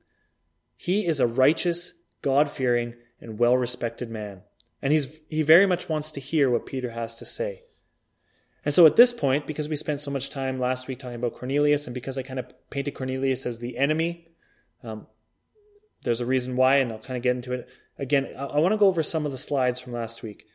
He 0.76 1.04
is 1.04 1.18
a 1.18 1.26
righteous, 1.26 1.92
God 2.22 2.48
fearing, 2.48 2.94
and 3.20 3.38
well 3.38 3.56
respected 3.56 4.10
man. 4.10 4.42
And 4.80 4.92
he's, 4.92 5.20
he 5.28 5.42
very 5.42 5.66
much 5.66 5.88
wants 5.88 6.12
to 6.12 6.20
hear 6.20 6.50
what 6.50 6.66
Peter 6.66 6.90
has 6.90 7.16
to 7.16 7.24
say. 7.24 7.62
And 8.64 8.74
so 8.74 8.86
at 8.86 8.96
this 8.96 9.12
point, 9.12 9.46
because 9.46 9.68
we 9.68 9.76
spent 9.76 10.00
so 10.00 10.10
much 10.10 10.30
time 10.30 10.60
last 10.60 10.88
week 10.88 10.98
talking 10.98 11.16
about 11.16 11.34
Cornelius, 11.34 11.86
and 11.86 11.94
because 11.94 12.18
I 12.18 12.22
kind 12.22 12.38
of 12.38 12.52
painted 12.70 12.92
Cornelius 12.92 13.46
as 13.46 13.58
the 13.58 13.78
enemy, 13.78 14.28
um, 14.82 15.06
there's 16.02 16.20
a 16.20 16.26
reason 16.26 16.56
why, 16.56 16.76
and 16.76 16.92
I'll 16.92 16.98
kind 16.98 17.16
of 17.16 17.22
get 17.22 17.36
into 17.36 17.52
it. 17.52 17.68
Again, 17.98 18.28
I, 18.36 18.44
I 18.44 18.58
want 18.58 18.72
to 18.72 18.78
go 18.78 18.86
over 18.86 19.02
some 19.02 19.26
of 19.26 19.32
the 19.32 19.38
slides 19.38 19.80
from 19.80 19.92
last 19.92 20.22
week, 20.22 20.46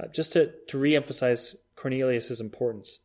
uh, 0.00 0.06
just 0.08 0.32
to, 0.34 0.52
to 0.68 0.78
re-emphasize 0.78 1.56
Cornelius' 1.74 2.40
importance. 2.40 3.00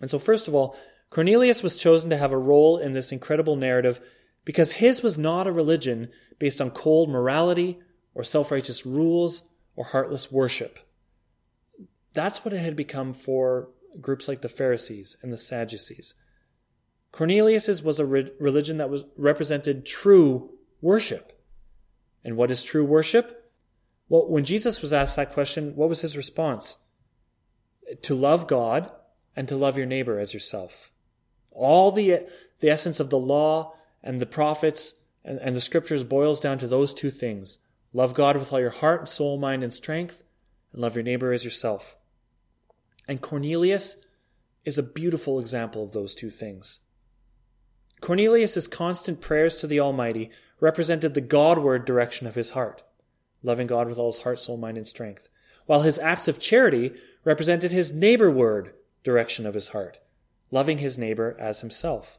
And 0.00 0.10
so 0.10 0.18
first 0.18 0.48
of 0.48 0.54
all, 0.54 0.76
Cornelius 1.10 1.62
was 1.62 1.76
chosen 1.76 2.10
to 2.10 2.16
have 2.16 2.32
a 2.32 2.38
role 2.38 2.78
in 2.78 2.92
this 2.92 3.12
incredible 3.12 3.56
narrative 3.56 4.00
because 4.44 4.72
his 4.72 5.02
was 5.02 5.16
not 5.16 5.46
a 5.46 5.52
religion 5.52 6.10
based 6.38 6.60
on 6.60 6.70
cold 6.70 7.08
morality 7.08 7.78
or 8.16 8.24
self 8.24 8.50
righteous 8.50 8.84
rules 8.84 9.42
or 9.76 9.84
heartless 9.84 10.32
worship. 10.32 10.78
That's 12.14 12.44
what 12.44 12.54
it 12.54 12.58
had 12.60 12.74
become 12.74 13.12
for 13.12 13.68
groups 14.00 14.26
like 14.26 14.40
the 14.40 14.48
Pharisees 14.48 15.18
and 15.22 15.32
the 15.32 15.38
Sadducees. 15.38 16.14
Cornelius's 17.12 17.82
was 17.82 18.00
a 18.00 18.06
re- 18.06 18.32
religion 18.40 18.78
that 18.78 18.90
was 18.90 19.04
represented 19.16 19.84
true 19.84 20.50
worship. 20.80 21.38
And 22.24 22.36
what 22.36 22.50
is 22.50 22.64
true 22.64 22.84
worship? 22.84 23.52
Well, 24.08 24.28
when 24.28 24.44
Jesus 24.44 24.80
was 24.80 24.94
asked 24.94 25.16
that 25.16 25.34
question, 25.34 25.76
what 25.76 25.88
was 25.90 26.00
his 26.00 26.16
response? 26.16 26.78
To 28.02 28.14
love 28.14 28.46
God 28.46 28.90
and 29.36 29.46
to 29.48 29.56
love 29.56 29.76
your 29.76 29.86
neighbor 29.86 30.18
as 30.18 30.32
yourself. 30.32 30.90
All 31.50 31.90
the, 31.90 32.26
the 32.60 32.70
essence 32.70 32.98
of 32.98 33.10
the 33.10 33.18
law 33.18 33.74
and 34.02 34.20
the 34.20 34.26
prophets 34.26 34.94
and, 35.22 35.38
and 35.38 35.54
the 35.54 35.60
scriptures 35.60 36.02
boils 36.02 36.40
down 36.40 36.58
to 36.58 36.66
those 36.66 36.94
two 36.94 37.10
things. 37.10 37.58
Love 37.96 38.12
God 38.12 38.36
with 38.36 38.52
all 38.52 38.60
your 38.60 38.68
heart, 38.68 39.08
soul, 39.08 39.38
mind, 39.38 39.62
and 39.62 39.72
strength, 39.72 40.22
and 40.74 40.82
love 40.82 40.96
your 40.96 41.02
neighbor 41.02 41.32
as 41.32 41.46
yourself. 41.46 41.96
And 43.08 43.22
Cornelius 43.22 43.96
is 44.66 44.76
a 44.76 44.82
beautiful 44.82 45.40
example 45.40 45.82
of 45.82 45.92
those 45.92 46.14
two 46.14 46.28
things. 46.28 46.80
Cornelius's 48.02 48.68
constant 48.68 49.22
prayers 49.22 49.56
to 49.56 49.66
the 49.66 49.80
Almighty 49.80 50.28
represented 50.60 51.14
the 51.14 51.22
Godward 51.22 51.86
direction 51.86 52.26
of 52.26 52.34
his 52.34 52.50
heart, 52.50 52.82
loving 53.42 53.66
God 53.66 53.88
with 53.88 53.98
all 53.98 54.12
his 54.12 54.20
heart, 54.20 54.40
soul, 54.40 54.58
mind, 54.58 54.76
and 54.76 54.86
strength, 54.86 55.30
while 55.64 55.80
his 55.80 55.98
acts 55.98 56.28
of 56.28 56.38
charity 56.38 56.92
represented 57.24 57.70
his 57.70 57.92
neighborward 57.92 58.74
direction 59.04 59.46
of 59.46 59.54
his 59.54 59.68
heart, 59.68 60.00
loving 60.50 60.76
his 60.76 60.98
neighbor 60.98 61.34
as 61.40 61.62
himself. 61.62 62.18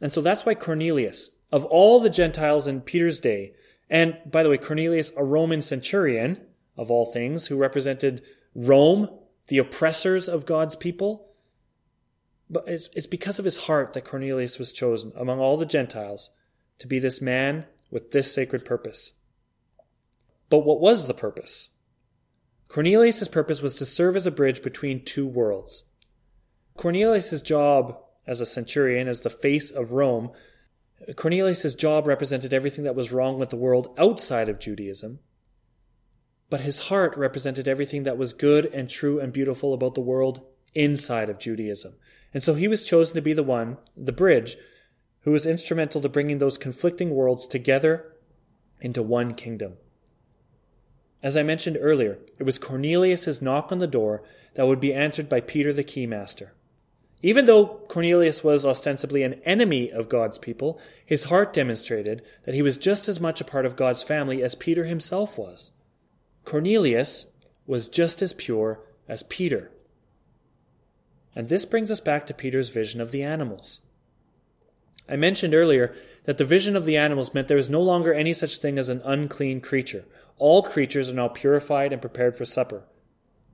And 0.00 0.12
so 0.12 0.20
that's 0.20 0.44
why 0.44 0.56
Cornelius, 0.56 1.30
of 1.52 1.64
all 1.66 2.00
the 2.00 2.10
Gentiles 2.10 2.66
in 2.66 2.80
Peter's 2.80 3.20
day, 3.20 3.52
and 3.92 4.16
by 4.24 4.42
the 4.42 4.48
way, 4.48 4.56
Cornelius, 4.56 5.12
a 5.18 5.22
Roman 5.22 5.60
centurion 5.60 6.40
of 6.78 6.90
all 6.90 7.04
things, 7.04 7.46
who 7.46 7.58
represented 7.58 8.22
Rome, 8.54 9.10
the 9.48 9.58
oppressors 9.58 10.30
of 10.30 10.46
God's 10.46 10.74
people, 10.74 11.28
but 12.48 12.66
it's, 12.66 12.88
it's 12.94 13.06
because 13.06 13.38
of 13.38 13.44
his 13.44 13.58
heart 13.58 13.92
that 13.92 14.06
Cornelius 14.06 14.58
was 14.58 14.72
chosen 14.72 15.12
among 15.14 15.40
all 15.40 15.58
the 15.58 15.66
Gentiles 15.66 16.30
to 16.78 16.86
be 16.86 16.98
this 16.98 17.20
man 17.20 17.66
with 17.90 18.12
this 18.12 18.32
sacred 18.32 18.64
purpose. 18.64 19.12
But 20.48 20.60
what 20.60 20.80
was 20.80 21.06
the 21.06 21.14
purpose? 21.14 21.68
Cornelius' 22.68 23.28
purpose 23.28 23.60
was 23.60 23.76
to 23.76 23.84
serve 23.84 24.16
as 24.16 24.26
a 24.26 24.30
bridge 24.30 24.62
between 24.62 25.04
two 25.04 25.26
worlds. 25.26 25.84
Cornelius' 26.78 27.42
job 27.42 27.98
as 28.26 28.40
a 28.40 28.46
centurion, 28.46 29.06
as 29.06 29.20
the 29.20 29.28
face 29.28 29.70
of 29.70 29.92
Rome, 29.92 30.30
Cornelius' 31.16 31.74
job 31.74 32.06
represented 32.06 32.52
everything 32.52 32.84
that 32.84 32.94
was 32.94 33.12
wrong 33.12 33.38
with 33.38 33.50
the 33.50 33.56
world 33.56 33.94
outside 33.98 34.48
of 34.48 34.58
Judaism, 34.58 35.18
but 36.50 36.60
his 36.60 36.78
heart 36.78 37.16
represented 37.16 37.66
everything 37.66 38.02
that 38.04 38.18
was 38.18 38.32
good 38.32 38.66
and 38.66 38.88
true 38.88 39.18
and 39.18 39.32
beautiful 39.32 39.74
about 39.74 39.94
the 39.94 40.00
world 40.00 40.42
inside 40.74 41.28
of 41.28 41.38
Judaism. 41.38 41.94
And 42.34 42.42
so 42.42 42.54
he 42.54 42.68
was 42.68 42.84
chosen 42.84 43.14
to 43.14 43.22
be 43.22 43.32
the 43.32 43.42
one, 43.42 43.78
the 43.96 44.12
bridge, 44.12 44.56
who 45.20 45.30
was 45.30 45.46
instrumental 45.46 46.00
to 46.00 46.08
bringing 46.08 46.38
those 46.38 46.58
conflicting 46.58 47.10
worlds 47.10 47.46
together 47.46 48.14
into 48.80 49.02
one 49.02 49.34
kingdom. 49.34 49.74
As 51.22 51.36
I 51.36 51.42
mentioned 51.42 51.78
earlier, 51.80 52.18
it 52.38 52.42
was 52.42 52.58
Cornelius' 52.58 53.40
knock 53.40 53.70
on 53.70 53.78
the 53.78 53.86
door 53.86 54.22
that 54.54 54.66
would 54.66 54.80
be 54.80 54.92
answered 54.92 55.28
by 55.28 55.40
Peter 55.40 55.72
the 55.72 55.84
keymaster. 55.84 56.50
Even 57.22 57.44
though 57.44 57.66
Cornelius 57.88 58.42
was 58.42 58.66
ostensibly 58.66 59.22
an 59.22 59.40
enemy 59.44 59.90
of 59.90 60.08
God's 60.08 60.38
people, 60.38 60.80
his 61.06 61.24
heart 61.24 61.52
demonstrated 61.52 62.22
that 62.44 62.54
he 62.54 62.62
was 62.62 62.76
just 62.76 63.08
as 63.08 63.20
much 63.20 63.40
a 63.40 63.44
part 63.44 63.64
of 63.64 63.76
God's 63.76 64.02
family 64.02 64.42
as 64.42 64.56
Peter 64.56 64.84
himself 64.84 65.38
was. 65.38 65.70
Cornelius 66.44 67.26
was 67.66 67.86
just 67.86 68.22
as 68.22 68.32
pure 68.32 68.80
as 69.08 69.22
Peter. 69.22 69.70
And 71.36 71.48
this 71.48 71.64
brings 71.64 71.90
us 71.90 72.00
back 72.00 72.26
to 72.26 72.34
Peter's 72.34 72.70
vision 72.70 73.00
of 73.00 73.12
the 73.12 73.22
animals. 73.22 73.80
I 75.08 75.16
mentioned 75.16 75.54
earlier 75.54 75.94
that 76.24 76.38
the 76.38 76.44
vision 76.44 76.76
of 76.76 76.84
the 76.84 76.96
animals 76.96 77.34
meant 77.34 77.48
there 77.48 77.56
is 77.56 77.70
no 77.70 77.80
longer 77.80 78.12
any 78.12 78.32
such 78.32 78.58
thing 78.58 78.78
as 78.78 78.88
an 78.88 79.00
unclean 79.04 79.60
creature. 79.60 80.04
All 80.38 80.62
creatures 80.62 81.08
are 81.08 81.14
now 81.14 81.28
purified 81.28 81.92
and 81.92 82.00
prepared 82.00 82.36
for 82.36 82.44
supper. 82.44 82.82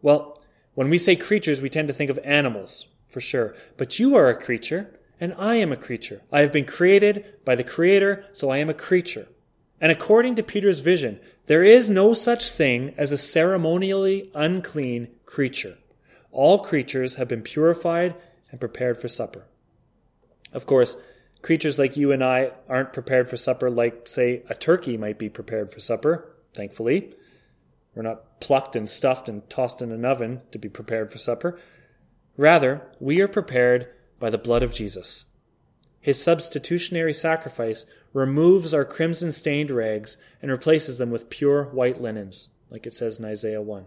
Well, 0.01 0.41
when 0.75 0.89
we 0.89 0.99
say 0.99 1.17
creatures, 1.17 1.61
we 1.61 1.69
tend 1.69 1.89
to 1.89 1.95
think 1.95 2.11
of 2.11 2.19
animals, 2.25 2.87
for 3.09 3.21
sure. 3.21 3.55
But 3.77 3.99
you 3.99 4.14
are 4.14 4.29
a 4.29 4.40
creature, 4.40 4.99
and 5.21 5.35
I 5.38 5.57
am 5.57 5.73
a 5.73 5.77
creature. 5.77 6.23
I 6.31 6.40
have 6.40 6.53
been 6.53 6.66
created 6.66 7.25
by 7.44 7.55
the 7.57 7.64
Creator, 7.64 8.25
so 8.33 8.51
I 8.51 8.59
am 8.59 8.71
a 8.71 8.75
creature. 8.75 9.27
And 9.81 9.90
according 9.90 10.35
to 10.37 10.42
Peter's 10.42 10.81
vision, 10.81 11.21
there 11.47 11.62
is 11.62 11.88
no 11.88 12.12
such 12.14 12.51
thing 12.51 12.94
as 12.97 13.12
a 13.12 13.18
ceremonially 13.18 14.31
unclean 14.35 15.09
creature. 15.25 15.79
All 16.31 16.59
creatures 16.59 17.14
have 17.14 17.29
been 17.29 17.42
purified 17.42 18.14
and 18.51 18.61
prepared 18.61 18.99
for 18.99 19.09
supper. 19.09 19.44
Of 20.53 20.66
course, 20.66 20.97
creatures 21.42 21.79
like 21.79 21.97
you 21.97 22.12
and 22.12 22.23
I 22.23 22.53
aren't 22.68 22.92
prepared 22.92 23.29
for 23.29 23.37
supper 23.37 23.71
like, 23.71 24.09
say, 24.09 24.42
a 24.49 24.55
turkey 24.55 24.97
might 24.97 25.18
be 25.18 25.29
prepared 25.29 25.71
for 25.71 25.81
supper, 25.81 26.35
thankfully. 26.55 27.14
We're 27.94 28.03
not 28.03 28.40
plucked 28.40 28.77
and 28.77 28.88
stuffed 28.88 29.29
and 29.29 29.49
tossed 29.49 29.83
in 29.83 29.92
an 29.92 30.05
oven 30.05 30.42
to 30.53 30.59
be 30.59 30.68
prepared 30.68 31.11
for 31.11 31.18
supper. 31.18 31.59
Rather, 32.38 32.81
we 33.01 33.20
are 33.20 33.29
prepared 33.29 33.88
by 34.20 34.31
the 34.31 34.38
blood 34.38 34.62
of 34.62 34.72
Jesus. 34.72 35.27
His 36.01 36.22
substitutionary 36.22 37.12
sacrifice 37.12 37.85
removes 38.12 38.72
our 38.72 38.85
crimson 38.85 39.33
stained 39.33 39.72
rags 39.72 40.16
and 40.40 40.51
replaces 40.51 40.98
them 40.98 41.11
with 41.11 41.29
pure 41.29 41.64
white 41.64 42.01
linens, 42.01 42.48
like 42.70 42.87
it 42.87 42.94
says 42.94 43.18
in 43.18 43.24
Isaiah 43.24 43.61
1. 43.61 43.85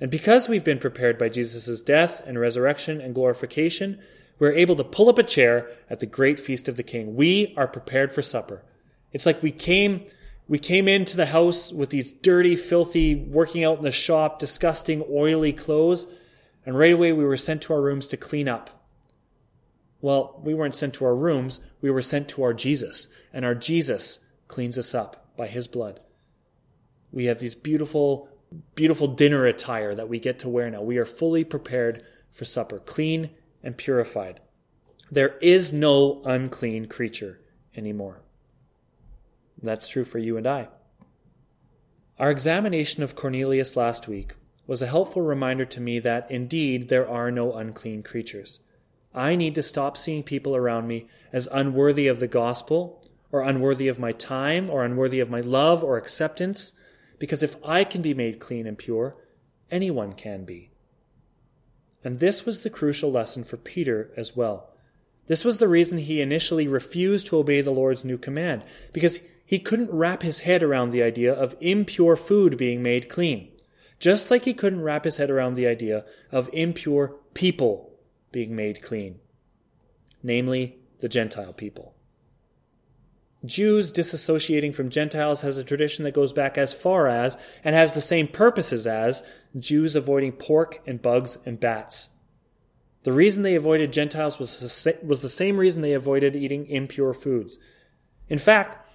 And 0.00 0.10
because 0.10 0.48
we've 0.48 0.64
been 0.64 0.78
prepared 0.78 1.18
by 1.18 1.28
Jesus' 1.28 1.82
death 1.82 2.22
and 2.26 2.40
resurrection 2.40 3.02
and 3.02 3.14
glorification, 3.14 4.00
we're 4.38 4.52
able 4.52 4.76
to 4.76 4.84
pull 4.84 5.10
up 5.10 5.18
a 5.18 5.22
chair 5.22 5.68
at 5.90 6.00
the 6.00 6.06
great 6.06 6.40
feast 6.40 6.68
of 6.68 6.76
the 6.76 6.82
King. 6.82 7.14
We 7.16 7.52
are 7.58 7.68
prepared 7.68 8.12
for 8.12 8.22
supper. 8.22 8.64
It's 9.12 9.26
like 9.26 9.42
we 9.42 9.52
came 9.52 10.04
we 10.48 10.58
came 10.58 10.88
into 10.88 11.16
the 11.16 11.26
house 11.26 11.70
with 11.72 11.90
these 11.90 12.10
dirty, 12.10 12.56
filthy, 12.56 13.14
working 13.14 13.62
out 13.62 13.78
in 13.78 13.84
the 13.84 13.92
shop, 13.92 14.40
disgusting, 14.40 15.04
oily 15.08 15.52
clothes, 15.52 16.08
and 16.64 16.76
right 16.76 16.92
away 16.92 17.12
we 17.12 17.24
were 17.24 17.36
sent 17.36 17.62
to 17.62 17.72
our 17.72 17.80
rooms 17.80 18.06
to 18.08 18.16
clean 18.16 18.48
up. 18.48 18.70
Well, 20.00 20.40
we 20.44 20.54
weren't 20.54 20.74
sent 20.74 20.94
to 20.94 21.04
our 21.04 21.14
rooms, 21.14 21.60
we 21.80 21.90
were 21.90 22.02
sent 22.02 22.28
to 22.30 22.42
our 22.42 22.54
Jesus, 22.54 23.08
and 23.32 23.44
our 23.44 23.54
Jesus 23.54 24.18
cleans 24.48 24.78
us 24.78 24.94
up 24.94 25.36
by 25.36 25.46
his 25.46 25.68
blood. 25.68 26.00
We 27.12 27.26
have 27.26 27.38
these 27.38 27.54
beautiful, 27.54 28.28
beautiful 28.74 29.08
dinner 29.08 29.46
attire 29.46 29.94
that 29.94 30.08
we 30.08 30.18
get 30.18 30.40
to 30.40 30.48
wear 30.48 30.70
now. 30.70 30.82
We 30.82 30.98
are 30.98 31.04
fully 31.04 31.44
prepared 31.44 32.04
for 32.30 32.44
supper, 32.44 32.78
clean 32.78 33.30
and 33.62 33.76
purified. 33.76 34.40
There 35.10 35.36
is 35.42 35.72
no 35.72 36.22
unclean 36.24 36.86
creature 36.86 37.40
anymore. 37.76 38.22
That's 39.62 39.88
true 39.88 40.04
for 40.04 40.18
you 40.18 40.36
and 40.36 40.46
I. 40.46 40.68
Our 42.18 42.30
examination 42.30 43.02
of 43.02 43.16
Cornelius 43.16 43.76
last 43.76 44.06
week 44.06 44.34
was 44.70 44.82
a 44.82 44.86
helpful 44.86 45.20
reminder 45.20 45.64
to 45.64 45.80
me 45.80 45.98
that 45.98 46.30
indeed 46.30 46.88
there 46.88 47.08
are 47.08 47.32
no 47.32 47.54
unclean 47.54 48.04
creatures. 48.04 48.60
I 49.12 49.34
need 49.34 49.56
to 49.56 49.64
stop 49.64 49.96
seeing 49.96 50.22
people 50.22 50.54
around 50.54 50.86
me 50.86 51.08
as 51.32 51.48
unworthy 51.50 52.06
of 52.06 52.20
the 52.20 52.28
gospel, 52.28 53.04
or 53.32 53.42
unworthy 53.42 53.88
of 53.88 53.98
my 53.98 54.12
time, 54.12 54.70
or 54.70 54.84
unworthy 54.84 55.18
of 55.18 55.28
my 55.28 55.40
love 55.40 55.82
or 55.82 55.96
acceptance, 55.96 56.72
because 57.18 57.42
if 57.42 57.56
I 57.64 57.82
can 57.82 58.00
be 58.00 58.14
made 58.14 58.38
clean 58.38 58.64
and 58.64 58.78
pure, 58.78 59.16
anyone 59.72 60.12
can 60.12 60.44
be. 60.44 60.70
And 62.04 62.20
this 62.20 62.46
was 62.46 62.62
the 62.62 62.70
crucial 62.70 63.10
lesson 63.10 63.42
for 63.42 63.56
Peter 63.56 64.12
as 64.16 64.36
well. 64.36 64.70
This 65.26 65.44
was 65.44 65.58
the 65.58 65.66
reason 65.66 65.98
he 65.98 66.20
initially 66.20 66.68
refused 66.68 67.26
to 67.26 67.38
obey 67.38 67.60
the 67.60 67.72
Lord's 67.72 68.04
new 68.04 68.18
command, 68.18 68.64
because 68.92 69.18
he 69.44 69.58
couldn't 69.58 69.90
wrap 69.90 70.22
his 70.22 70.38
head 70.38 70.62
around 70.62 70.90
the 70.90 71.02
idea 71.02 71.34
of 71.34 71.56
impure 71.60 72.14
food 72.14 72.56
being 72.56 72.84
made 72.84 73.08
clean, 73.08 73.48
just 74.00 74.30
like 74.30 74.44
he 74.44 74.54
couldn't 74.54 74.82
wrap 74.82 75.04
his 75.04 75.18
head 75.18 75.30
around 75.30 75.54
the 75.54 75.66
idea 75.66 76.04
of 76.32 76.50
impure 76.52 77.14
people 77.34 77.92
being 78.32 78.56
made 78.56 78.82
clean, 78.82 79.20
namely 80.22 80.78
the 80.98 81.08
Gentile 81.08 81.52
people. 81.52 81.94
Jews 83.44 83.92
disassociating 83.92 84.74
from 84.74 84.90
Gentiles 84.90 85.40
has 85.42 85.56
a 85.56 85.64
tradition 85.64 86.04
that 86.04 86.14
goes 86.14 86.32
back 86.32 86.58
as 86.58 86.74
far 86.74 87.08
as 87.08 87.38
and 87.64 87.74
has 87.74 87.92
the 87.92 88.00
same 88.00 88.28
purposes 88.28 88.86
as 88.86 89.22
Jews 89.58 89.96
avoiding 89.96 90.32
pork 90.32 90.80
and 90.86 91.00
bugs 91.00 91.38
and 91.46 91.58
bats. 91.58 92.10
The 93.02 93.12
reason 93.12 93.42
they 93.42 93.54
avoided 93.54 93.94
Gentiles 93.94 94.38
was 94.38 94.60
the, 94.60 94.98
was 95.02 95.22
the 95.22 95.28
same 95.28 95.56
reason 95.56 95.80
they 95.80 95.94
avoided 95.94 96.36
eating 96.36 96.66
impure 96.66 97.14
foods. 97.14 97.58
In 98.28 98.36
fact, 98.36 98.89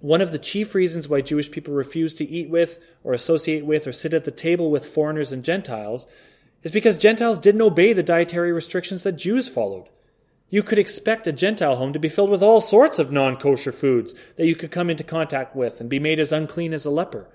one 0.00 0.20
of 0.20 0.32
the 0.32 0.38
chief 0.38 0.74
reasons 0.74 1.08
why 1.08 1.20
Jewish 1.20 1.50
people 1.50 1.74
refuse 1.74 2.14
to 2.16 2.28
eat 2.28 2.48
with, 2.48 2.78
or 3.04 3.12
associate 3.12 3.64
with, 3.64 3.86
or 3.86 3.92
sit 3.92 4.14
at 4.14 4.24
the 4.24 4.30
table 4.30 4.70
with 4.70 4.86
foreigners 4.86 5.32
and 5.32 5.44
Gentiles 5.44 6.06
is 6.62 6.70
because 6.70 6.96
Gentiles 6.96 7.38
didn't 7.38 7.62
obey 7.62 7.92
the 7.92 8.02
dietary 8.02 8.52
restrictions 8.52 9.02
that 9.02 9.12
Jews 9.12 9.48
followed. 9.48 9.88
You 10.48 10.62
could 10.62 10.78
expect 10.78 11.26
a 11.26 11.32
Gentile 11.32 11.76
home 11.76 11.92
to 11.92 11.98
be 11.98 12.08
filled 12.08 12.30
with 12.30 12.42
all 12.42 12.60
sorts 12.60 12.98
of 12.98 13.12
non 13.12 13.36
kosher 13.36 13.72
foods 13.72 14.14
that 14.36 14.46
you 14.46 14.56
could 14.56 14.70
come 14.70 14.90
into 14.90 15.04
contact 15.04 15.54
with 15.54 15.80
and 15.80 15.88
be 15.88 16.00
made 16.00 16.18
as 16.18 16.32
unclean 16.32 16.74
as 16.74 16.84
a 16.84 16.90
leper. 16.90 17.28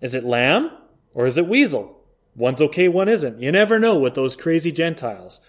Is 0.00 0.14
it 0.14 0.24
lamb 0.24 0.70
or 1.12 1.26
is 1.26 1.38
it 1.38 1.48
weasel? 1.48 2.00
One's 2.36 2.62
okay, 2.62 2.86
one 2.86 3.08
isn't. 3.08 3.40
You 3.40 3.50
never 3.50 3.80
know 3.80 3.98
with 3.98 4.14
those 4.14 4.36
crazy 4.36 4.70
Gentiles. 4.70 5.40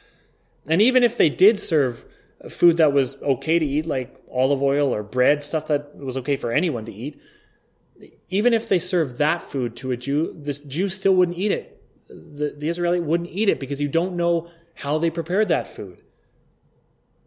And 0.67 0.81
even 0.81 1.03
if 1.03 1.17
they 1.17 1.29
did 1.29 1.59
serve 1.59 2.03
food 2.47 2.77
that 2.77 2.93
was 2.93 3.17
okay 3.17 3.59
to 3.59 3.65
eat, 3.65 3.85
like 3.85 4.15
olive 4.31 4.61
oil 4.61 4.93
or 4.93 5.03
bread, 5.03 5.43
stuff 5.43 5.67
that 5.67 5.95
was 5.97 6.17
okay 6.17 6.37
for 6.37 6.51
anyone 6.51 6.85
to 6.85 6.93
eat, 6.93 7.19
even 8.29 8.53
if 8.53 8.69
they 8.69 8.79
served 8.79 9.17
that 9.17 9.43
food 9.43 9.75
to 9.77 9.91
a 9.91 9.97
Jew, 9.97 10.33
the 10.39 10.53
Jew 10.53 10.89
still 10.89 11.15
wouldn't 11.15 11.37
eat 11.37 11.51
it. 11.51 11.81
The, 12.07 12.55
the 12.57 12.69
Israeli 12.69 12.99
wouldn't 12.99 13.29
eat 13.29 13.49
it 13.49 13.59
because 13.59 13.81
you 13.81 13.87
don't 13.87 14.15
know 14.15 14.47
how 14.73 14.97
they 14.97 15.09
prepared 15.09 15.49
that 15.49 15.67
food. 15.67 15.99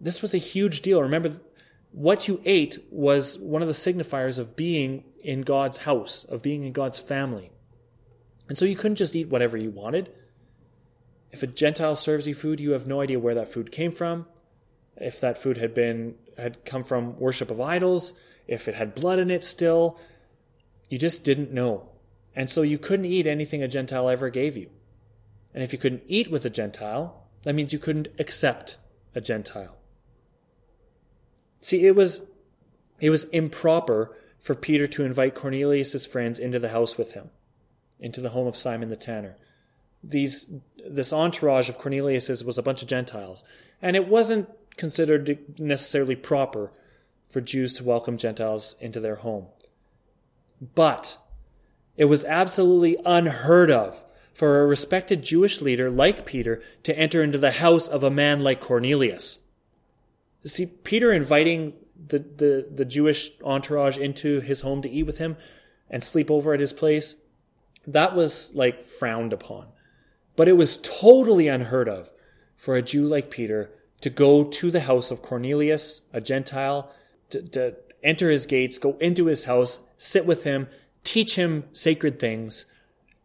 This 0.00 0.22
was 0.22 0.34
a 0.34 0.38
huge 0.38 0.80
deal. 0.80 1.02
Remember, 1.02 1.32
what 1.92 2.26
you 2.26 2.40
ate 2.44 2.78
was 2.90 3.38
one 3.38 3.62
of 3.62 3.68
the 3.68 3.74
signifiers 3.74 4.38
of 4.38 4.56
being 4.56 5.04
in 5.22 5.42
God's 5.42 5.78
house, 5.78 6.24
of 6.24 6.42
being 6.42 6.64
in 6.64 6.72
God's 6.72 6.98
family. 6.98 7.52
And 8.48 8.56
so 8.56 8.64
you 8.64 8.76
couldn't 8.76 8.96
just 8.96 9.14
eat 9.14 9.28
whatever 9.28 9.56
you 9.56 9.70
wanted. 9.70 10.12
If 11.30 11.42
a 11.42 11.46
Gentile 11.46 11.96
serves 11.96 12.26
you 12.26 12.34
food, 12.34 12.60
you 12.60 12.72
have 12.72 12.86
no 12.86 13.00
idea 13.00 13.20
where 13.20 13.36
that 13.36 13.48
food 13.48 13.70
came 13.70 13.90
from. 13.90 14.26
If 14.96 15.20
that 15.20 15.38
food 15.38 15.58
had 15.58 15.74
been 15.74 16.14
had 16.36 16.64
come 16.64 16.82
from 16.82 17.18
worship 17.18 17.50
of 17.50 17.60
idols, 17.60 18.14
if 18.46 18.68
it 18.68 18.74
had 18.74 18.94
blood 18.94 19.18
in 19.18 19.30
it 19.30 19.44
still, 19.44 19.98
you 20.88 20.98
just 20.98 21.24
didn't 21.24 21.52
know. 21.52 21.88
And 22.34 22.48
so 22.48 22.62
you 22.62 22.78
couldn't 22.78 23.06
eat 23.06 23.26
anything 23.26 23.62
a 23.62 23.68
Gentile 23.68 24.08
ever 24.08 24.30
gave 24.30 24.56
you. 24.56 24.70
And 25.54 25.62
if 25.62 25.72
you 25.72 25.78
couldn't 25.78 26.02
eat 26.06 26.30
with 26.30 26.44
a 26.44 26.50
Gentile, 26.50 27.26
that 27.44 27.54
means 27.54 27.72
you 27.72 27.78
couldn't 27.78 28.08
accept 28.18 28.78
a 29.14 29.20
Gentile. 29.20 29.76
See, 31.60 31.86
it 31.86 31.94
was 31.94 32.22
it 33.00 33.10
was 33.10 33.24
improper 33.24 34.16
for 34.40 34.54
Peter 34.54 34.86
to 34.88 35.04
invite 35.04 35.34
Cornelius' 35.34 36.06
friends 36.06 36.38
into 36.38 36.58
the 36.58 36.70
house 36.70 36.98
with 36.98 37.12
him, 37.12 37.30
into 38.00 38.20
the 38.20 38.30
home 38.30 38.46
of 38.46 38.56
Simon 38.56 38.88
the 38.88 38.96
tanner. 38.96 39.36
These 40.02 40.48
this 40.86 41.12
entourage 41.12 41.68
of 41.68 41.78
Cornelius's 41.78 42.44
was 42.44 42.58
a 42.58 42.62
bunch 42.62 42.82
of 42.82 42.88
Gentiles, 42.88 43.44
and 43.80 43.94
it 43.96 44.08
wasn't 44.08 44.48
considered 44.76 45.58
necessarily 45.58 46.16
proper 46.16 46.70
for 47.28 47.40
Jews 47.40 47.74
to 47.74 47.84
welcome 47.84 48.16
Gentiles 48.16 48.76
into 48.80 49.00
their 49.00 49.16
home. 49.16 49.46
But 50.74 51.18
it 51.96 52.04
was 52.06 52.24
absolutely 52.24 52.96
unheard 53.04 53.70
of 53.70 54.04
for 54.34 54.62
a 54.62 54.66
respected 54.66 55.22
Jewish 55.22 55.60
leader 55.60 55.90
like 55.90 56.26
Peter 56.26 56.62
to 56.84 56.98
enter 56.98 57.22
into 57.22 57.38
the 57.38 57.52
house 57.52 57.88
of 57.88 58.02
a 58.02 58.10
man 58.10 58.42
like 58.42 58.60
Cornelius. 58.60 59.38
See, 60.44 60.66
Peter 60.66 61.12
inviting 61.12 61.74
the, 62.08 62.18
the, 62.18 62.66
the 62.74 62.84
Jewish 62.84 63.30
entourage 63.44 63.98
into 63.98 64.40
his 64.40 64.60
home 64.60 64.82
to 64.82 64.90
eat 64.90 65.04
with 65.04 65.18
him 65.18 65.36
and 65.90 66.02
sleep 66.02 66.30
over 66.30 66.54
at 66.54 66.60
his 66.60 66.72
place, 66.72 67.14
that 67.86 68.14
was 68.14 68.52
like 68.54 68.86
frowned 68.86 69.32
upon. 69.32 69.66
But 70.34 70.48
it 70.48 70.56
was 70.56 70.78
totally 70.82 71.48
unheard 71.48 71.88
of 71.88 72.10
for 72.56 72.76
a 72.76 72.82
Jew 72.82 73.04
like 73.04 73.30
Peter 73.30 73.70
to 74.02 74.10
go 74.10 74.44
to 74.44 74.70
the 74.70 74.80
house 74.80 75.10
of 75.10 75.22
Cornelius, 75.22 76.02
a 76.12 76.20
Gentile, 76.20 76.92
to, 77.30 77.42
to 77.42 77.76
enter 78.02 78.30
his 78.30 78.46
gates, 78.46 78.78
go 78.78 78.96
into 79.00 79.26
his 79.26 79.44
house, 79.44 79.80
sit 79.96 80.26
with 80.26 80.44
him, 80.44 80.68
teach 81.04 81.36
him 81.36 81.64
sacred 81.72 82.18
things, 82.18 82.66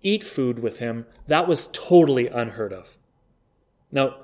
eat 0.02 0.24
food 0.24 0.60
with 0.60 0.80
him. 0.80 1.06
That 1.28 1.48
was 1.48 1.70
totally 1.74 2.28
unheard 2.28 2.74
of. 2.74 2.98
Now, 3.92 4.18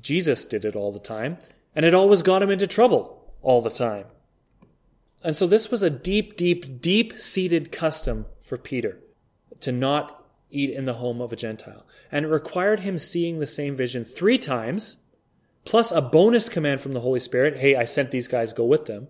Jesus 0.00 0.44
did 0.44 0.64
it 0.64 0.76
all 0.76 0.92
the 0.92 0.98
time 0.98 1.38
and 1.74 1.86
it 1.86 1.94
always 1.94 2.22
got 2.22 2.42
him 2.42 2.50
into 2.50 2.66
trouble 2.66 3.32
all 3.40 3.62
the 3.62 3.70
time. 3.70 4.06
And 5.24 5.36
so 5.36 5.46
this 5.46 5.70
was 5.70 5.82
a 5.82 5.90
deep, 5.90 6.36
deep, 6.36 6.80
deep 6.80 7.18
seated 7.18 7.70
custom 7.70 8.26
for 8.42 8.58
Peter 8.58 8.98
to 9.60 9.70
not 9.70 10.24
eat 10.50 10.70
in 10.70 10.84
the 10.84 10.94
home 10.94 11.20
of 11.20 11.32
a 11.32 11.36
Gentile. 11.36 11.86
And 12.10 12.24
it 12.24 12.28
required 12.28 12.80
him 12.80 12.98
seeing 12.98 13.38
the 13.38 13.46
same 13.46 13.76
vision 13.76 14.04
three 14.04 14.36
times, 14.36 14.96
plus 15.64 15.92
a 15.92 16.02
bonus 16.02 16.48
command 16.48 16.80
from 16.80 16.92
the 16.92 17.00
Holy 17.00 17.20
Spirit 17.20 17.56
hey, 17.56 17.76
I 17.76 17.84
sent 17.84 18.10
these 18.10 18.28
guys, 18.28 18.52
go 18.52 18.64
with 18.64 18.86
them, 18.86 19.08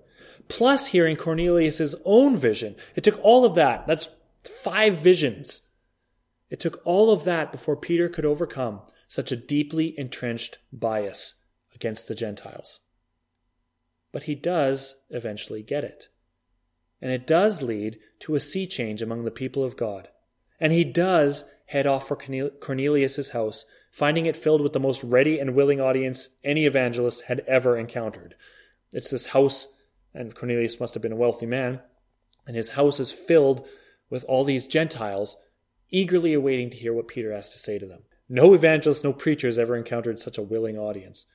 plus 0.49 0.87
hearing 0.87 1.17
Cornelius' 1.17 1.95
own 2.05 2.37
vision. 2.37 2.77
It 2.95 3.05
took 3.05 3.19
all 3.23 3.45
of 3.45 3.55
that. 3.55 3.87
That's 3.87 4.09
five 4.45 4.97
visions. 4.97 5.63
It 6.51 6.61
took 6.61 6.83
all 6.85 7.11
of 7.11 7.25
that 7.25 7.53
before 7.53 7.77
Peter 7.77 8.09
could 8.09 8.27
overcome 8.27 8.83
such 9.09 9.33
a 9.33 9.37
deeply 9.37 9.99
entrenched 9.99 10.59
bias 10.73 11.35
against 11.75 12.09
the 12.09 12.15
Gentiles. 12.15 12.81
But 14.13 14.25
he 14.25 14.35
does 14.35 14.97
eventually 15.11 15.63
get 15.63 15.85
it. 15.85 16.09
And 17.01 17.11
it 17.11 17.27
does 17.27 17.63
lead 17.63 17.99
to 18.21 18.35
a 18.35 18.41
sea 18.41 18.67
change 18.67 19.03
among 19.03 19.25
the 19.25 19.31
people 19.31 19.65
of 19.65 19.77
God. 19.77 20.09
And 20.61 20.73
he 20.73 20.85
does 20.85 21.45
head 21.67 21.87
off 21.87 22.09
for 22.09 22.17
Cornelius's 22.17 23.31
house, 23.31 23.65
finding 23.91 24.27
it 24.27 24.37
filled 24.37 24.61
with 24.61 24.73
the 24.73 24.81
most 24.81 25.03
ready 25.03 25.39
and 25.39 25.55
willing 25.55 25.81
audience 25.81 26.29
any 26.45 26.67
evangelist 26.67 27.23
had 27.23 27.41
ever 27.47 27.77
encountered. 27.77 28.35
It's 28.93 29.11
this 29.11 29.27
house, 29.27 29.69
and 30.15 30.35
Cornelius 30.35 30.81
must 30.81 30.95
have 30.95 31.03
been 31.03 31.13
a 31.13 31.17
wealthy 31.17 31.47
man, 31.47 31.81
and 32.47 32.57
his 32.57 32.71
house 32.71 33.01
is 33.01 33.11
filled 33.11 33.67
with 34.11 34.25
all 34.25 34.45
these 34.45 34.67
Gentiles 34.67 35.37
eagerly 35.91 36.33
awaiting 36.33 36.71
to 36.71 36.77
hear 36.77 36.93
what 36.93 37.09
Peter 37.09 37.33
has 37.33 37.51
to 37.51 37.59
say 37.59 37.79
to 37.79 37.87
them. 37.87 38.03
No 38.29 38.55
evangelist, 38.55 39.05
no 39.05 39.13
preacher 39.13 39.47
has 39.49 39.59
ever 39.59 39.77
encountered 39.77 40.21
such 40.21 40.39
a 40.39 40.43
willing 40.43 40.79
audience. 40.79 41.27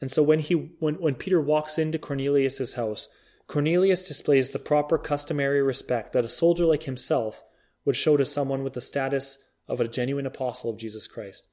And 0.00 0.10
so 0.10 0.22
when 0.22 0.38
he 0.38 0.54
when, 0.54 0.94
when 0.96 1.16
Peter 1.16 1.40
walks 1.40 1.78
into 1.78 1.98
Cornelius's 1.98 2.74
house, 2.74 3.08
Cornelius 3.48 4.06
displays 4.06 4.50
the 4.50 4.58
proper 4.58 4.98
customary 4.98 5.62
respect 5.62 6.12
that 6.12 6.24
a 6.24 6.28
soldier 6.28 6.66
like 6.66 6.84
himself 6.84 7.42
would 7.88 7.96
show 7.96 8.18
to 8.18 8.24
someone 8.26 8.62
with 8.62 8.74
the 8.74 8.82
status 8.82 9.38
of 9.66 9.80
a 9.80 9.88
genuine 9.88 10.26
apostle 10.26 10.68
of 10.68 10.76
Jesus 10.76 11.06
Christ. 11.06 11.48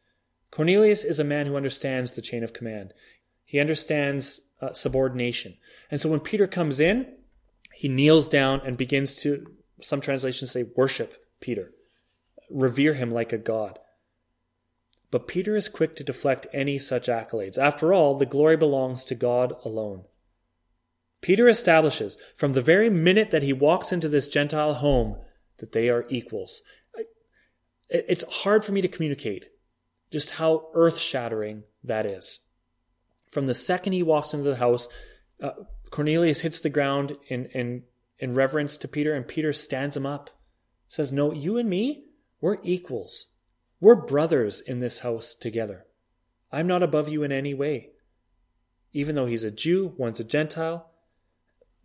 Cornelius 0.51 1.05
is 1.05 1.17
a 1.17 1.23
man 1.23 1.45
who 1.45 1.55
understands 1.55 2.11
the 2.11 2.21
chain 2.21 2.43
of 2.43 2.51
command. 2.51 2.93
He 3.45 3.57
understands 3.57 4.41
uh, 4.61 4.73
subordination. 4.73 5.55
And 5.89 6.01
so 6.01 6.09
when 6.09 6.19
Peter 6.19 6.45
comes 6.45 6.81
in, 6.81 7.07
he 7.73 7.87
kneels 7.87 8.27
down 8.27 8.59
and 8.65 8.75
begins 8.75 9.15
to, 9.21 9.47
some 9.79 10.01
translations 10.01 10.51
say, 10.51 10.65
worship 10.75 11.15
Peter, 11.39 11.71
revere 12.49 12.95
him 12.95 13.11
like 13.11 13.31
a 13.31 13.37
god. 13.37 13.79
But 15.11 15.29
Peter 15.29 15.55
is 15.55 15.69
quick 15.69 15.95
to 15.95 16.03
deflect 16.03 16.47
any 16.51 16.77
such 16.77 17.07
accolades. 17.07 17.57
After 17.57 17.93
all, 17.93 18.15
the 18.15 18.25
glory 18.25 18.57
belongs 18.57 19.05
to 19.05 19.15
God 19.15 19.53
alone. 19.63 20.03
Peter 21.21 21.47
establishes 21.47 22.17
from 22.35 22.51
the 22.51 22.61
very 22.61 22.89
minute 22.89 23.31
that 23.31 23.43
he 23.43 23.53
walks 23.53 23.93
into 23.93 24.09
this 24.09 24.27
Gentile 24.27 24.73
home 24.73 25.15
that 25.57 25.71
they 25.71 25.89
are 25.89 26.05
equals. 26.09 26.61
It's 27.89 28.23
hard 28.23 28.65
for 28.65 28.71
me 28.71 28.81
to 28.81 28.87
communicate 28.87 29.49
just 30.11 30.31
how 30.31 30.69
earth 30.73 30.97
shattering 30.99 31.63
that 31.83 32.05
is. 32.05 32.39
From 33.31 33.47
the 33.47 33.55
second 33.55 33.93
he 33.93 34.03
walks 34.03 34.33
into 34.33 34.49
the 34.49 34.55
house, 34.55 34.87
uh, 35.41 35.51
Cornelius 35.89 36.41
hits 36.41 36.61
the 36.61 36.69
ground 36.69 37.17
in, 37.27 37.45
in, 37.47 37.83
in 38.19 38.33
reverence 38.33 38.77
to 38.79 38.87
Peter, 38.87 39.13
and 39.13 39.27
Peter 39.27 39.53
stands 39.53 39.97
him 39.97 40.05
up, 40.05 40.29
says, 40.87 41.11
No, 41.11 41.33
you 41.33 41.57
and 41.57 41.69
me, 41.69 42.05
we're 42.41 42.57
equals. 42.63 43.27
We're 43.79 43.95
brothers 43.95 44.61
in 44.61 44.79
this 44.79 44.99
house 44.99 45.35
together. 45.35 45.85
I'm 46.51 46.67
not 46.67 46.83
above 46.83 47.09
you 47.09 47.23
in 47.23 47.31
any 47.31 47.53
way. 47.53 47.89
Even 48.93 49.15
though 49.15 49.25
he's 49.25 49.43
a 49.43 49.51
Jew, 49.51 49.93
one's 49.97 50.19
a 50.19 50.23
Gentile, 50.23 50.89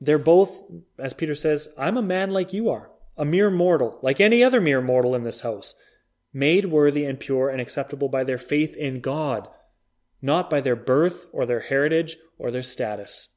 they're 0.00 0.18
both, 0.18 0.62
as 0.98 1.12
Peter 1.12 1.34
says, 1.34 1.68
I'm 1.76 1.96
a 1.96 2.02
man 2.02 2.30
like 2.30 2.52
you 2.52 2.70
are, 2.70 2.90
a 3.20 3.24
mere 3.26 3.50
mortal, 3.50 3.98
like 4.00 4.18
any 4.18 4.42
other 4.42 4.62
mere 4.62 4.80
mortal 4.80 5.14
in 5.14 5.24
this 5.24 5.42
house, 5.42 5.74
made 6.32 6.64
worthy 6.64 7.04
and 7.04 7.20
pure 7.20 7.50
and 7.50 7.60
acceptable 7.60 8.08
by 8.08 8.24
their 8.24 8.38
faith 8.38 8.74
in 8.76 9.02
God, 9.02 9.46
not 10.22 10.48
by 10.48 10.62
their 10.62 10.74
birth 10.74 11.26
or 11.30 11.44
their 11.44 11.60
heritage 11.60 12.16
or 12.38 12.50
their 12.50 12.62
status. 12.62 13.28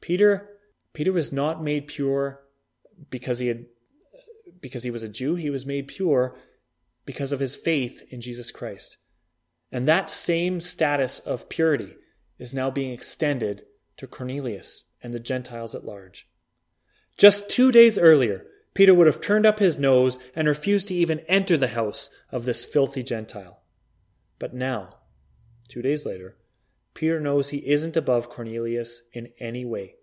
Peter, 0.00 0.48
Peter 0.94 1.12
was 1.12 1.30
not 1.30 1.62
made 1.62 1.88
pure 1.88 2.40
because 3.10 3.38
he 3.38 3.48
had 3.48 3.66
because 4.60 4.82
he 4.82 4.90
was 4.90 5.02
a 5.02 5.10
Jew, 5.10 5.34
he 5.34 5.50
was 5.50 5.66
made 5.66 5.88
pure 5.88 6.34
because 7.04 7.32
of 7.32 7.40
his 7.40 7.54
faith 7.54 8.02
in 8.08 8.22
Jesus 8.22 8.50
Christ. 8.50 8.96
And 9.70 9.86
that 9.88 10.08
same 10.08 10.62
status 10.62 11.18
of 11.18 11.50
purity 11.50 11.96
is 12.38 12.54
now 12.54 12.70
being 12.70 12.92
extended 12.92 13.66
to 13.98 14.06
Cornelius 14.06 14.84
and 15.02 15.12
the 15.12 15.20
Gentiles 15.20 15.74
at 15.74 15.84
large. 15.84 16.26
Just 17.18 17.50
two 17.50 17.70
days 17.70 17.98
earlier, 17.98 18.46
Peter 18.74 18.92
would 18.92 19.06
have 19.06 19.20
turned 19.20 19.46
up 19.46 19.60
his 19.60 19.78
nose 19.78 20.18
and 20.34 20.48
refused 20.48 20.88
to 20.88 20.94
even 20.94 21.20
enter 21.20 21.56
the 21.56 21.68
house 21.68 22.10
of 22.30 22.44
this 22.44 22.64
filthy 22.64 23.02
Gentile. 23.02 23.62
But 24.38 24.52
now, 24.52 24.90
two 25.68 25.80
days 25.80 26.04
later, 26.04 26.36
Peter 26.92 27.20
knows 27.20 27.48
he 27.48 27.68
isn't 27.68 27.96
above 27.96 28.28
Cornelius 28.28 29.02
in 29.12 29.28
any 29.38 29.64
way. 29.64 29.94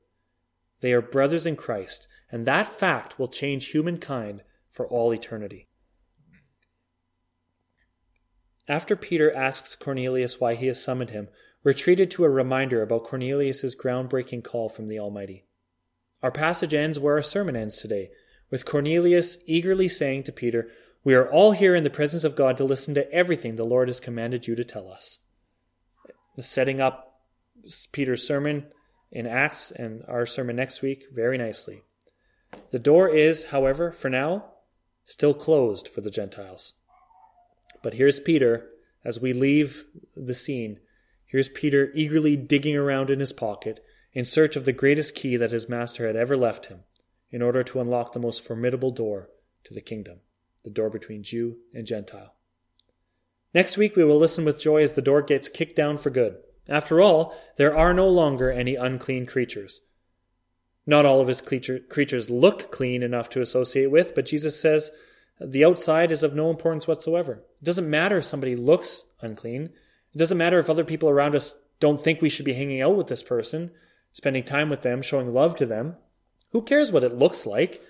They 0.79 0.93
are 0.93 1.01
brothers 1.01 1.45
in 1.45 1.55
Christ, 1.57 2.07
and 2.31 2.45
that 2.45 2.67
fact 2.67 3.19
will 3.19 3.27
change 3.27 3.67
humankind 3.67 4.41
for 4.69 4.87
all 4.87 5.13
eternity. 5.13 5.67
After 8.67 8.95
Peter 8.95 9.35
asks 9.35 9.75
Cornelius 9.75 10.39
why 10.39 10.55
he 10.55 10.67
has 10.67 10.81
summoned 10.81 11.09
him, 11.09 11.27
we're 11.63 11.73
treated 11.73 12.09
to 12.11 12.23
a 12.23 12.29
reminder 12.29 12.81
about 12.81 13.03
Cornelius's 13.03 13.75
groundbreaking 13.75 14.43
call 14.43 14.69
from 14.69 14.87
the 14.87 14.99
Almighty. 14.99 15.45
Our 16.23 16.31
passage 16.31 16.73
ends 16.73 16.99
where 16.99 17.15
our 17.15 17.21
sermon 17.21 17.55
ends 17.55 17.81
today, 17.81 18.11
with 18.51 18.65
Cornelius 18.65 19.37
eagerly 19.47 19.87
saying 19.87 20.23
to 20.23 20.31
Peter, 20.31 20.67
We 21.03 21.15
are 21.15 21.31
all 21.31 21.53
here 21.53 21.73
in 21.73 21.83
the 21.83 21.89
presence 21.89 22.23
of 22.23 22.35
God 22.35 22.57
to 22.57 22.63
listen 22.63 22.93
to 22.95 23.11
everything 23.11 23.55
the 23.55 23.63
Lord 23.63 23.87
has 23.87 23.99
commanded 23.99 24.45
you 24.45 24.55
to 24.55 24.63
tell 24.63 24.91
us. 24.91 25.17
Setting 26.39 26.81
up 26.81 27.21
Peter's 27.91 28.27
sermon 28.27 28.65
in 29.11 29.25
Acts 29.25 29.71
and 29.71 30.03
our 30.07 30.25
sermon 30.25 30.55
next 30.55 30.81
week 30.81 31.05
very 31.13 31.37
nicely. 31.37 31.81
The 32.71 32.79
door 32.79 33.09
is, 33.09 33.45
however, 33.45 33.91
for 33.91 34.09
now, 34.09 34.45
still 35.05 35.33
closed 35.33 35.87
for 35.87 36.01
the 36.01 36.11
Gentiles. 36.11 36.73
But 37.81 37.95
here's 37.95 38.19
Peter 38.19 38.67
as 39.03 39.19
we 39.19 39.33
leave 39.33 39.85
the 40.15 40.35
scene. 40.35 40.79
Here's 41.25 41.49
Peter 41.49 41.91
eagerly 41.95 42.35
digging 42.35 42.75
around 42.75 43.09
in 43.09 43.19
his 43.19 43.33
pocket 43.33 43.83
in 44.13 44.25
search 44.25 44.55
of 44.55 44.65
the 44.65 44.73
greatest 44.73 45.15
key 45.15 45.37
that 45.37 45.51
his 45.51 45.69
master 45.69 46.05
had 46.05 46.15
ever 46.15 46.35
left 46.35 46.65
him 46.65 46.81
in 47.31 47.41
order 47.41 47.63
to 47.63 47.79
unlock 47.79 48.13
the 48.13 48.19
most 48.19 48.43
formidable 48.43 48.91
door 48.91 49.29
to 49.63 49.73
the 49.73 49.81
kingdom, 49.81 50.19
the 50.63 50.69
door 50.69 50.89
between 50.89 51.23
Jew 51.23 51.57
and 51.73 51.87
Gentile. 51.87 52.35
Next 53.53 53.77
week, 53.77 53.95
we 53.95 54.03
will 54.03 54.17
listen 54.17 54.45
with 54.45 54.59
joy 54.59 54.83
as 54.83 54.93
the 54.93 55.01
door 55.01 55.21
gets 55.21 55.49
kicked 55.49 55.75
down 55.75 55.97
for 55.97 56.09
good. 56.09 56.37
After 56.69 57.01
all, 57.01 57.35
there 57.57 57.75
are 57.75 57.93
no 57.93 58.07
longer 58.07 58.51
any 58.51 58.75
unclean 58.75 59.25
creatures. 59.25 59.81
Not 60.85 61.05
all 61.05 61.21
of 61.21 61.27
his 61.27 61.41
creatures 61.41 62.29
look 62.29 62.71
clean 62.71 63.03
enough 63.03 63.29
to 63.31 63.41
associate 63.41 63.91
with, 63.91 64.15
but 64.15 64.25
Jesus 64.25 64.59
says 64.59 64.91
the 65.39 65.65
outside 65.65 66.11
is 66.11 66.23
of 66.23 66.35
no 66.35 66.49
importance 66.49 66.87
whatsoever. 66.87 67.43
It 67.61 67.65
doesn't 67.65 67.89
matter 67.89 68.17
if 68.17 68.25
somebody 68.25 68.55
looks 68.55 69.03
unclean. 69.21 69.69
It 70.13 70.17
doesn't 70.17 70.37
matter 70.37 70.59
if 70.59 70.69
other 70.69 70.83
people 70.83 71.09
around 71.09 71.35
us 71.35 71.55
don't 71.79 71.99
think 71.99 72.21
we 72.21 72.29
should 72.29 72.45
be 72.45 72.53
hanging 72.53 72.81
out 72.81 72.95
with 72.95 73.07
this 73.07 73.23
person, 73.23 73.71
spending 74.13 74.43
time 74.43 74.69
with 74.69 74.81
them, 74.81 75.01
showing 75.01 75.33
love 75.33 75.55
to 75.57 75.65
them. 75.65 75.95
Who 76.51 76.61
cares 76.61 76.91
what 76.91 77.03
it 77.03 77.17
looks 77.17 77.45
like? 77.45 77.81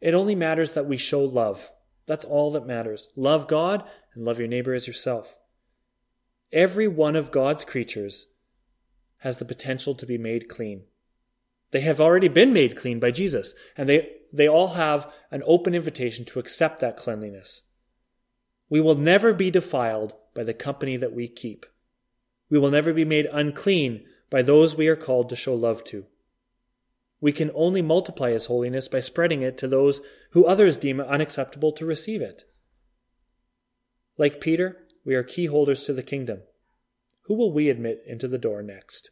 It 0.00 0.14
only 0.14 0.34
matters 0.34 0.72
that 0.72 0.86
we 0.86 0.96
show 0.96 1.24
love. 1.24 1.70
That's 2.06 2.24
all 2.24 2.52
that 2.52 2.66
matters. 2.66 3.08
Love 3.16 3.48
God 3.48 3.84
and 4.14 4.24
love 4.24 4.38
your 4.38 4.48
neighbor 4.48 4.74
as 4.74 4.86
yourself. 4.86 5.36
Every 6.52 6.88
one 6.88 7.16
of 7.16 7.30
God's 7.30 7.64
creatures 7.64 8.26
has 9.18 9.38
the 9.38 9.44
potential 9.44 9.94
to 9.96 10.06
be 10.06 10.16
made 10.16 10.48
clean. 10.48 10.84
They 11.70 11.80
have 11.80 12.00
already 12.00 12.28
been 12.28 12.52
made 12.52 12.76
clean 12.76 12.98
by 12.98 13.10
Jesus, 13.10 13.52
and 13.76 13.88
they, 13.88 14.10
they 14.32 14.48
all 14.48 14.68
have 14.68 15.12
an 15.30 15.42
open 15.44 15.74
invitation 15.74 16.24
to 16.26 16.38
accept 16.38 16.80
that 16.80 16.96
cleanliness. 16.96 17.62
We 18.70 18.80
will 18.80 18.94
never 18.94 19.34
be 19.34 19.50
defiled 19.50 20.14
by 20.34 20.44
the 20.44 20.54
company 20.54 20.96
that 20.96 21.12
we 21.12 21.28
keep. 21.28 21.66
We 22.48 22.58
will 22.58 22.70
never 22.70 22.94
be 22.94 23.04
made 23.04 23.26
unclean 23.30 24.06
by 24.30 24.42
those 24.42 24.76
we 24.76 24.88
are 24.88 24.96
called 24.96 25.28
to 25.28 25.36
show 25.36 25.54
love 25.54 25.84
to. 25.84 26.06
We 27.20 27.32
can 27.32 27.50
only 27.54 27.82
multiply 27.82 28.30
His 28.30 28.46
holiness 28.46 28.88
by 28.88 29.00
spreading 29.00 29.42
it 29.42 29.58
to 29.58 29.68
those 29.68 30.00
who 30.30 30.46
others 30.46 30.78
deem 30.78 31.00
unacceptable 31.00 31.72
to 31.72 31.86
receive 31.86 32.22
it. 32.22 32.44
Like 34.16 34.40
Peter, 34.40 34.76
we 35.04 35.14
are 35.14 35.22
key 35.22 35.46
holders 35.46 35.84
to 35.84 35.92
the 35.92 36.02
kingdom. 36.02 36.42
Who 37.22 37.34
will 37.34 37.52
we 37.52 37.68
admit 37.68 38.02
into 38.06 38.28
the 38.28 38.38
door 38.38 38.62
next? 38.62 39.10